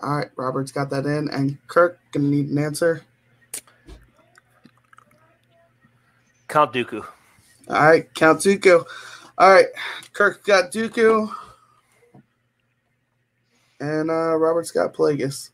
[0.00, 3.04] All right, Robert's got that in, and Kirk gonna need an answer.
[6.48, 7.06] Count Dooku.
[7.68, 8.84] All right, Count Dooku.
[9.38, 9.66] All right,
[10.12, 11.32] Kirk got Dooku,
[13.80, 15.50] and uh, Robert's got Plagueis.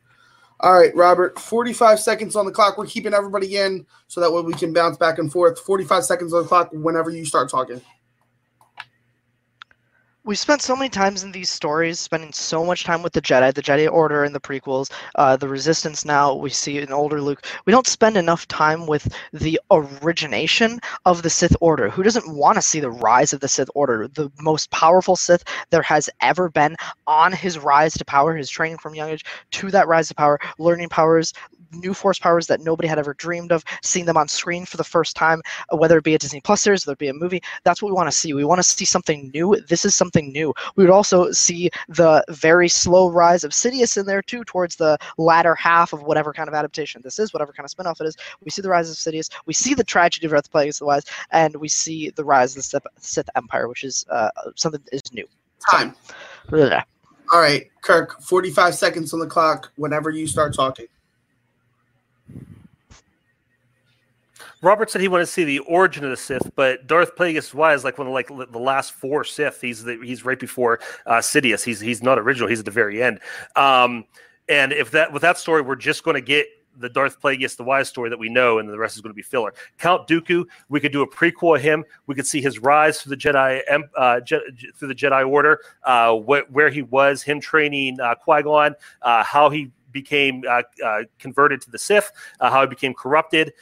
[0.61, 2.79] All right, Robert, 45 seconds on the clock.
[2.79, 5.61] We're keeping everybody in so that way we can bounce back and forth.
[5.61, 7.81] 45 seconds on the clock whenever you start talking.
[10.27, 13.55] We've spent so many times in these stories, spending so much time with the Jedi,
[13.55, 17.47] the Jedi Order in the prequels, uh, the Resistance now, we see an older Luke.
[17.65, 21.91] We don't spend enough time with the origination of the Sith Order.
[21.91, 24.09] Who doesn't want to see the rise of the Sith Order?
[24.09, 26.75] The most powerful Sith there has ever been
[27.07, 30.41] on his rise to power, his training from young age to that rise to power,
[30.59, 31.33] learning powers,
[31.73, 34.85] new force powers that nobody had ever dreamed of, seeing them on screen for the
[34.85, 35.43] first time,
[35.73, 37.43] uh, whether it be a Disney Plus series, whether it be a movie.
[37.65, 38.33] That's what we want to see.
[38.33, 39.57] We want to see something new.
[39.69, 40.55] This is something new.
[40.77, 44.99] We would also see the very slow rise of Sidious in there too, towards the
[45.19, 48.17] latter half of whatever kind of adaptation this is, whatever kind of spinoff it is.
[48.43, 49.31] We see the rise of Sidious.
[49.47, 52.63] We see the tragedy of of Plagueis the Wise, and we see the rise of
[52.63, 55.27] the Sith, Empire, which is uh, something that is new.
[55.71, 55.95] Time.
[56.49, 56.83] Blah.
[57.33, 60.87] All right, Kirk, 45 seconds on the clock whenever you start talking.
[64.63, 67.85] Robert said he wanted to see the origin of the Sith, but Darth Plagueis Wise,
[67.85, 69.61] like one of like the last four Sith.
[69.61, 71.63] He's the, he's right before uh, Sidious.
[71.63, 72.49] He's he's not original.
[72.49, 73.21] He's at the very end.
[73.55, 74.05] Um,
[74.49, 76.47] and if that with that story, we're just going to get
[76.79, 79.17] the Darth Plagueis the Wise story that we know, and the rest is going to
[79.17, 79.53] be filler.
[79.79, 81.85] Count Dooku, we could do a prequel of him.
[82.07, 83.61] We could see his rise through the Jedi
[83.97, 84.41] uh, Je-
[84.75, 89.25] through the Jedi Order, uh, wh- where he was, him training uh, Qui Gon, uh,
[89.25, 93.55] how he became uh, uh, converted to the Sith, uh, how he became corrupted.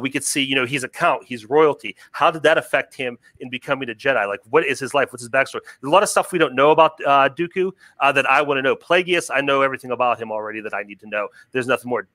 [0.00, 1.96] We could see, you know, he's a count, he's royalty.
[2.12, 4.28] How did that affect him in becoming a Jedi?
[4.28, 5.12] Like, what is his life?
[5.12, 5.60] What's his backstory?
[5.80, 8.62] There's a lot of stuff we don't know about uh, Dooku that I want to
[8.62, 8.76] know.
[8.76, 11.28] Plagueis, I know everything about him already that I need to know.
[11.50, 12.06] There's nothing more.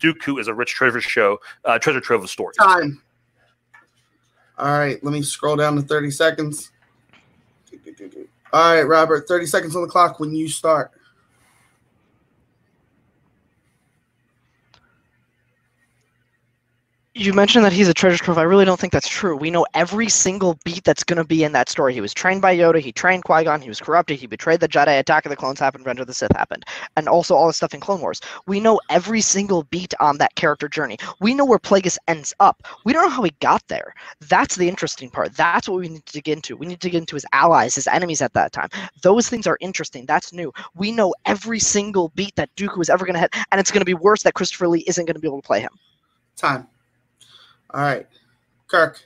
[0.00, 2.56] Dooku is a rich treasure show, uh, treasure trove of stories.
[2.56, 3.00] Time.
[4.58, 6.72] All right, let me scroll down to 30 seconds.
[8.52, 10.90] All right, Robert, 30 seconds on the clock when you start.
[17.22, 18.36] You mentioned that he's a treasure trove.
[18.36, 19.36] I really don't think that's true.
[19.36, 21.94] We know every single beat that's going to be in that story.
[21.94, 22.80] He was trained by Yoda.
[22.80, 23.60] He trained Qui Gon.
[23.60, 24.18] He was corrupted.
[24.18, 24.98] He betrayed the Jedi.
[24.98, 25.86] Attack of the Clones happened.
[25.86, 26.64] Revenge of the Sith happened,
[26.96, 28.20] and also all the stuff in Clone Wars.
[28.48, 30.96] We know every single beat on that character journey.
[31.20, 32.60] We know where Plagueis ends up.
[32.84, 33.94] We don't know how he got there.
[34.22, 35.32] That's the interesting part.
[35.36, 36.56] That's what we need to dig into.
[36.56, 38.68] We need to get into his allies, his enemies at that time.
[39.00, 40.06] Those things are interesting.
[40.06, 40.52] That's new.
[40.74, 43.80] We know every single beat that Dooku is ever going to hit, and it's going
[43.80, 45.70] to be worse that Christopher Lee isn't going to be able to play him.
[46.34, 46.66] Time.
[47.74, 48.06] All right,
[48.68, 49.00] Kirk,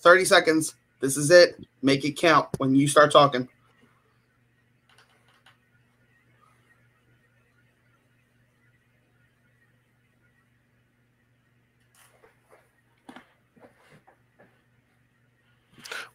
[0.00, 0.74] 30 seconds.
[1.00, 1.64] This is it.
[1.82, 3.48] Make it count when you start talking.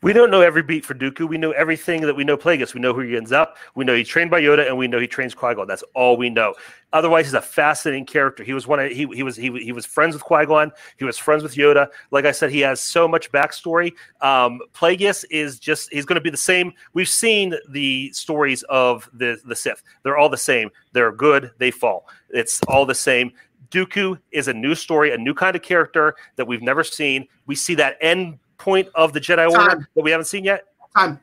[0.01, 1.27] We don't know every beat for Dooku.
[1.27, 2.75] We know everything that we know Plagueis.
[2.75, 3.57] We know who he ends up.
[3.73, 5.67] We know he's trained by Yoda, and we know he trains Qui Gon.
[5.67, 6.53] That's all we know.
[6.93, 8.43] Otherwise, he's a fascinating character.
[8.43, 8.79] He was one.
[8.79, 10.71] Of, he he was he he was friends with Qui Gon.
[10.97, 11.87] He was friends with Yoda.
[12.11, 13.93] Like I said, he has so much backstory.
[14.21, 16.73] Um, Plagueis is just he's going to be the same.
[16.93, 19.81] We've seen the stories of the the Sith.
[20.03, 20.69] They're all the same.
[20.91, 21.51] They're good.
[21.57, 22.07] They fall.
[22.29, 23.31] It's all the same.
[23.71, 27.27] Dooku is a new story, a new kind of character that we've never seen.
[27.47, 30.65] We see that end point of the Jedi Order that we haven't seen yet.
[30.95, 31.19] Time.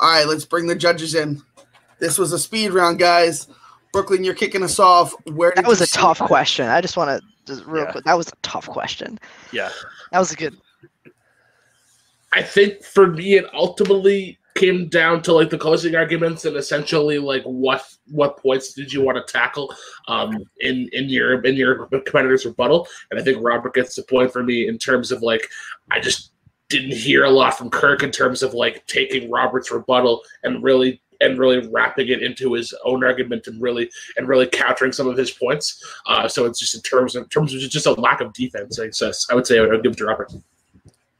[0.00, 1.42] All right, let's bring the judges in.
[1.98, 3.46] This was a speed round, guys.
[3.92, 5.14] Brooklyn, you're kicking us off.
[5.26, 6.66] Where That was a see- tough question.
[6.68, 7.92] I just want to just real Yeah.
[7.92, 8.04] quick.
[8.04, 9.18] That was a tough question.
[9.52, 9.70] Yeah.
[10.10, 10.56] That was a good.
[12.32, 17.18] I think for me, it ultimately came down to like the closing arguments and essentially
[17.18, 19.74] like what what points did you want to tackle
[20.08, 24.30] um in in your in your competitor's rebuttal and i think robert gets the point
[24.30, 25.48] for me in terms of like
[25.90, 26.31] i just
[26.72, 31.00] didn't hear a lot from kirk in terms of like taking robert's rebuttal and really
[31.22, 35.16] and really wrapping it into his own argument and really and really capturing some of
[35.16, 35.82] his points.
[36.06, 38.76] Uh, so it's just in terms of in terms of just a lack of defense
[38.76, 39.26] success.
[39.30, 40.32] I would say I would give it to Robert.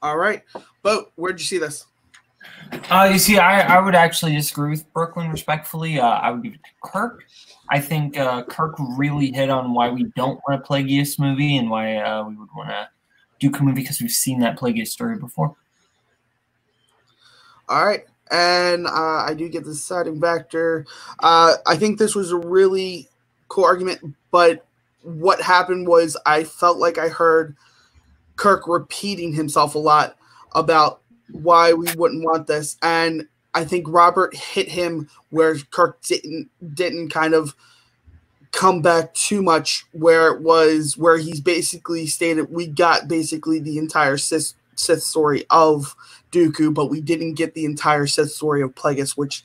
[0.02, 0.42] All right,
[0.82, 1.86] Boat, where'd you see this?
[2.90, 6.00] Uh, you see, I, I would actually disagree with Brooklyn respectfully.
[6.00, 7.24] Uh, I would give it to Kirk.
[7.68, 11.56] I think uh, Kirk really hit on why we don't want to a Plagueis movie
[11.56, 12.88] and why uh, we would want a
[13.42, 15.56] Dooku movie because we've seen that Plagueis story before.
[17.68, 18.04] All right.
[18.30, 20.86] And uh, I do get the deciding factor.
[21.18, 23.08] Uh, I think this was a really
[23.48, 24.64] cool argument, but
[25.02, 27.56] what happened was I felt like I heard
[28.36, 30.16] Kirk repeating himself a lot
[30.54, 32.76] about why we wouldn't want this.
[32.82, 37.54] And I think Robert hit him where Kirk didn't didn't kind of
[38.52, 43.78] come back too much where it was where he's basically stated we got basically the
[43.78, 45.96] entire Sith, Sith story of
[46.30, 49.44] Dooku, but we didn't get the entire Sith story of Plagueis, which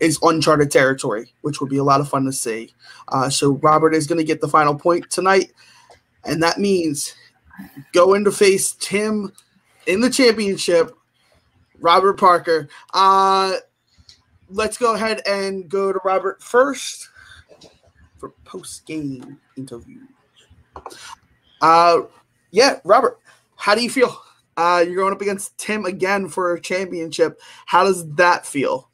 [0.00, 2.72] is uncharted territory, which would be a lot of fun to see.
[3.08, 5.52] Uh, so Robert is going to get the final point tonight,
[6.24, 7.14] and that means
[7.92, 9.32] going to face Tim
[9.86, 10.96] in the championship.
[11.80, 12.68] Robert Parker.
[12.92, 13.54] Uh,
[14.48, 17.10] let's go ahead and go to Robert first
[18.24, 20.00] for post game interview.
[21.60, 22.02] Uh,
[22.50, 23.18] yeah, Robert,
[23.56, 24.16] how do you feel?
[24.56, 27.40] Uh, you're going up against Tim again for a championship.
[27.66, 28.88] How does that feel?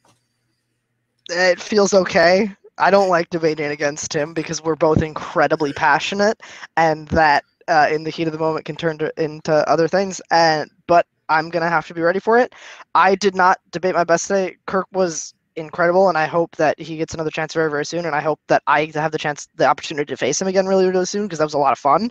[1.29, 2.51] It feels okay.
[2.77, 6.41] I don't like debating against Tim because we're both incredibly passionate,
[6.75, 10.19] and that uh, in the heat of the moment can turn to, into other things.
[10.31, 12.53] And but I'm gonna have to be ready for it.
[12.95, 14.57] I did not debate my best today.
[14.65, 18.05] Kirk was incredible, and I hope that he gets another chance very, very soon.
[18.05, 20.87] And I hope that I have the chance, the opportunity to face him again really,
[20.87, 22.09] really soon because that was a lot of fun.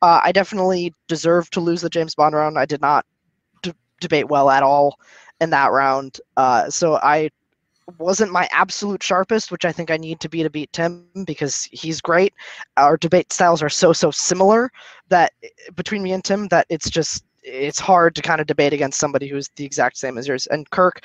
[0.00, 2.58] Uh, I definitely deserved to lose the James Bond round.
[2.58, 3.06] I did not
[3.62, 4.98] d- debate well at all
[5.40, 6.20] in that round.
[6.36, 7.30] Uh, so I
[7.98, 11.64] wasn't my absolute sharpest, which I think I need to be to beat Tim because
[11.64, 12.32] he's great.
[12.76, 14.70] Our debate styles are so so similar
[15.08, 15.32] that
[15.74, 19.26] between me and Tim that it's just it's hard to kind of debate against somebody
[19.28, 20.46] who's the exact same as yours.
[20.46, 21.00] And Kirk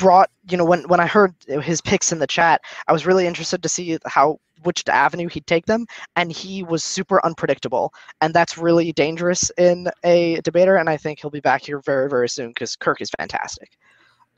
[0.00, 3.26] brought you know when when I heard his picks in the chat, I was really
[3.26, 5.86] interested to see how which avenue he'd take them,
[6.16, 10.76] and he was super unpredictable, and that's really dangerous in a debater.
[10.76, 13.70] And I think he'll be back here very very soon because Kirk is fantastic.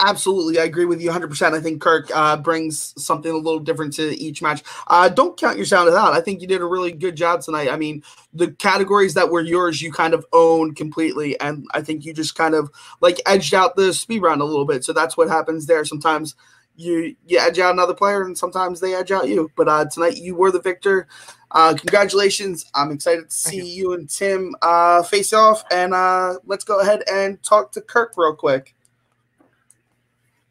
[0.05, 1.55] Absolutely, I agree with you 100%.
[1.55, 4.65] I think Kirk uh, brings something a little different to each match.
[4.89, 6.13] Uh, don't count your sound out.
[6.13, 7.71] I think you did a really good job tonight.
[7.71, 8.03] I mean,
[8.35, 12.35] the categories that were yours, you kind of owned completely, and I think you just
[12.35, 12.69] kind of
[13.01, 14.83] like edged out the speed round a little bit.
[14.85, 15.85] So that's what happens there.
[15.85, 16.35] Sometimes
[16.75, 19.53] you you edge out another player, and sometimes they edge out you.
[19.57, 21.07] But uh, tonight you were the victor.
[21.53, 22.67] Uh, congratulations!
[22.75, 23.65] I'm excited to see you.
[23.65, 23.93] you.
[23.93, 28.35] and Tim uh, face off, and uh, let's go ahead and talk to Kirk real
[28.35, 28.75] quick.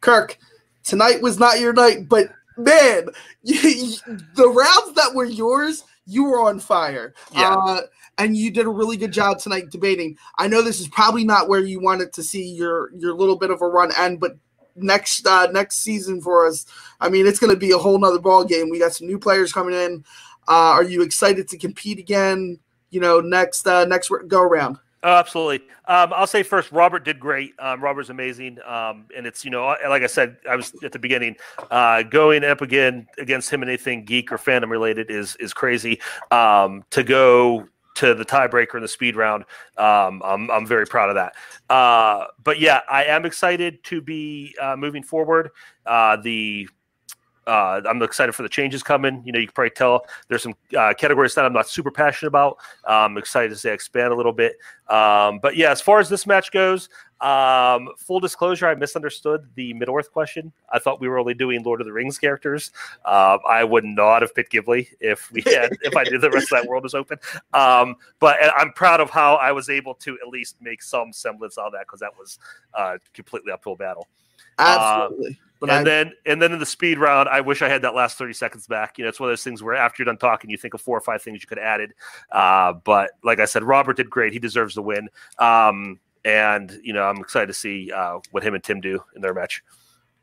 [0.02, 0.36] Kirk,
[0.84, 2.28] tonight was not your night, but
[2.58, 3.08] man,
[3.42, 3.94] you,
[4.34, 7.14] the rounds that were yours, you were on fire.
[7.32, 7.54] Yeah.
[7.54, 7.80] Uh,
[8.18, 10.18] and you did a really good job tonight debating.
[10.36, 13.50] I know this is probably not where you wanted to see your your little bit
[13.50, 14.36] of a run end, but
[14.76, 16.66] next uh, next season for us,
[17.00, 18.68] I mean, it's going to be a whole nother ball game.
[18.68, 20.04] We got some new players coming in.
[20.46, 22.58] Uh, are you excited to compete again?
[22.90, 24.78] You know, next uh, next go around.
[25.04, 25.66] Oh, absolutely.
[25.86, 27.54] Um, I'll say first, Robert did great.
[27.58, 30.98] Um, Robert's amazing, um, and it's you know, like I said, I was at the
[30.98, 31.36] beginning,
[31.72, 36.00] uh, going up again against him in anything geek or fandom related is is crazy.
[36.30, 39.44] Um, to go to the tiebreaker in the speed round,
[39.76, 41.34] um, I'm I'm very proud of that.
[41.68, 45.50] Uh, but yeah, I am excited to be uh, moving forward.
[45.84, 46.68] Uh, the
[47.46, 49.22] uh, I'm excited for the changes coming.
[49.24, 52.28] You know, you can probably tell there's some uh, categories that I'm not super passionate
[52.28, 52.58] about.
[52.84, 54.56] I'm excited to say expand a little bit.
[54.88, 56.88] Um, but yeah, as far as this match goes,
[57.22, 60.52] um, full disclosure, I misunderstood the Middle Earth question.
[60.70, 62.72] I thought we were only doing Lord of the Rings characters.
[63.04, 66.52] Uh, I would not have picked Gimli if we had if I knew the rest
[66.52, 67.18] of that world was open.
[67.54, 71.56] Um, but I'm proud of how I was able to at least make some semblance
[71.56, 72.38] of that because that was
[72.74, 74.08] uh, completely uphill battle.
[74.58, 75.30] Absolutely.
[75.30, 77.94] Uh, and I, then and then in the speed round, I wish I had that
[77.94, 78.98] last 30 seconds back.
[78.98, 80.80] You know, it's one of those things where after you're done talking, you think of
[80.80, 81.94] four or five things you could have added.
[82.32, 84.32] Uh, but like I said, Robert did great.
[84.32, 85.08] He deserves the win.
[85.38, 89.22] Um, and you know, I'm excited to see uh, what him and Tim do in
[89.22, 89.62] their match.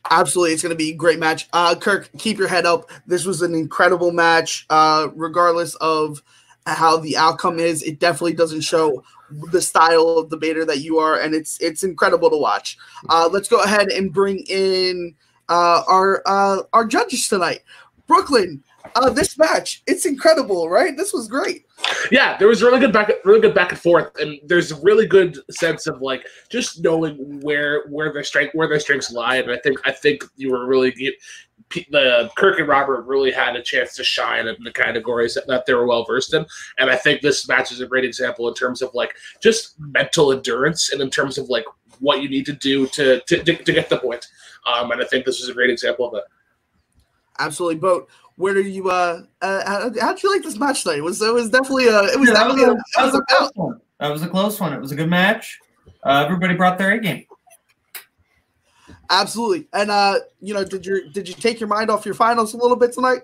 [0.10, 1.47] Absolutely, it's going to be a great match.
[1.52, 2.89] Uh, Kirk, keep your head up.
[3.06, 6.24] This was an incredible match, uh, regardless of
[6.66, 7.84] how the outcome is.
[7.84, 9.04] It definitely doesn't show
[9.52, 12.78] the style of the debater that you are, and it's it's incredible to watch.
[13.10, 15.16] Uh, let's go ahead and bring in
[15.50, 17.62] uh, our uh, our judges tonight.
[18.08, 18.64] Brooklyn,
[18.96, 19.84] uh, this match.
[19.88, 20.96] It's incredible, right?
[20.96, 21.66] This was great.
[22.12, 25.08] Yeah, there was really good back, really good back and forth, and there's a really
[25.08, 29.38] good sense of like just knowing where where their strength where their strengths lie.
[29.38, 30.94] And I think I think you were really
[31.92, 35.66] the Kirk and Robert really had a chance to shine in the categories that, that
[35.66, 36.46] they were well versed in.
[36.80, 40.32] And I think this match is a great example in terms of like just mental
[40.32, 41.66] endurance and in terms of like
[42.00, 44.26] what you need to do to to, to, to get the point.
[44.66, 46.26] Um, and I think this is a great example of that.
[47.40, 48.10] Absolutely, boat.
[48.40, 51.00] Where do you uh, uh how, how'd you like this match tonight?
[51.00, 53.16] It was it was definitely a it was Yeah, definitely a, was a- that was
[53.16, 53.82] a close one.
[54.00, 54.72] That was a close one.
[54.72, 55.60] It was a good match.
[56.04, 57.26] Uh, everybody brought their A game.
[59.10, 59.68] absolutely.
[59.74, 62.58] And uh, you know, did you did you take your mind off your finals a
[62.58, 63.24] little bit tonight?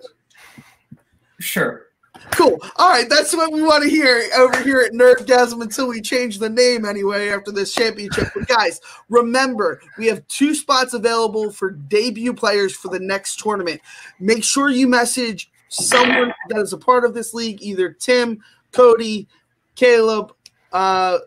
[1.39, 1.88] Sure.
[2.32, 2.59] Cool.
[2.76, 6.39] All right, that's what we want to hear over here at Nerdgasm until we change
[6.39, 8.28] the name anyway after this championship.
[8.34, 13.82] But guys, remember, we have two spots available for debut players for the next tournament.
[14.20, 19.28] Make sure you message someone that is a part of this league, either Tim, Cody,
[19.76, 20.34] Caleb,
[20.74, 21.20] uh,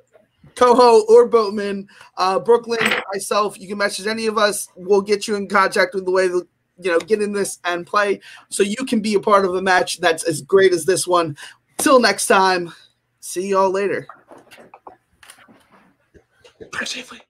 [0.55, 2.81] Coho, or Boatman, uh, Brooklyn,
[3.13, 3.59] myself.
[3.59, 4.69] You can message any of us.
[4.75, 6.47] We'll get you in contact with the way the
[6.81, 9.63] you know get in this and play so you can be a part of a
[9.63, 11.37] match that's as great as this one.
[11.79, 12.73] Till next time,
[13.21, 14.07] see y'all later.
[16.73, 17.21] Drive safely.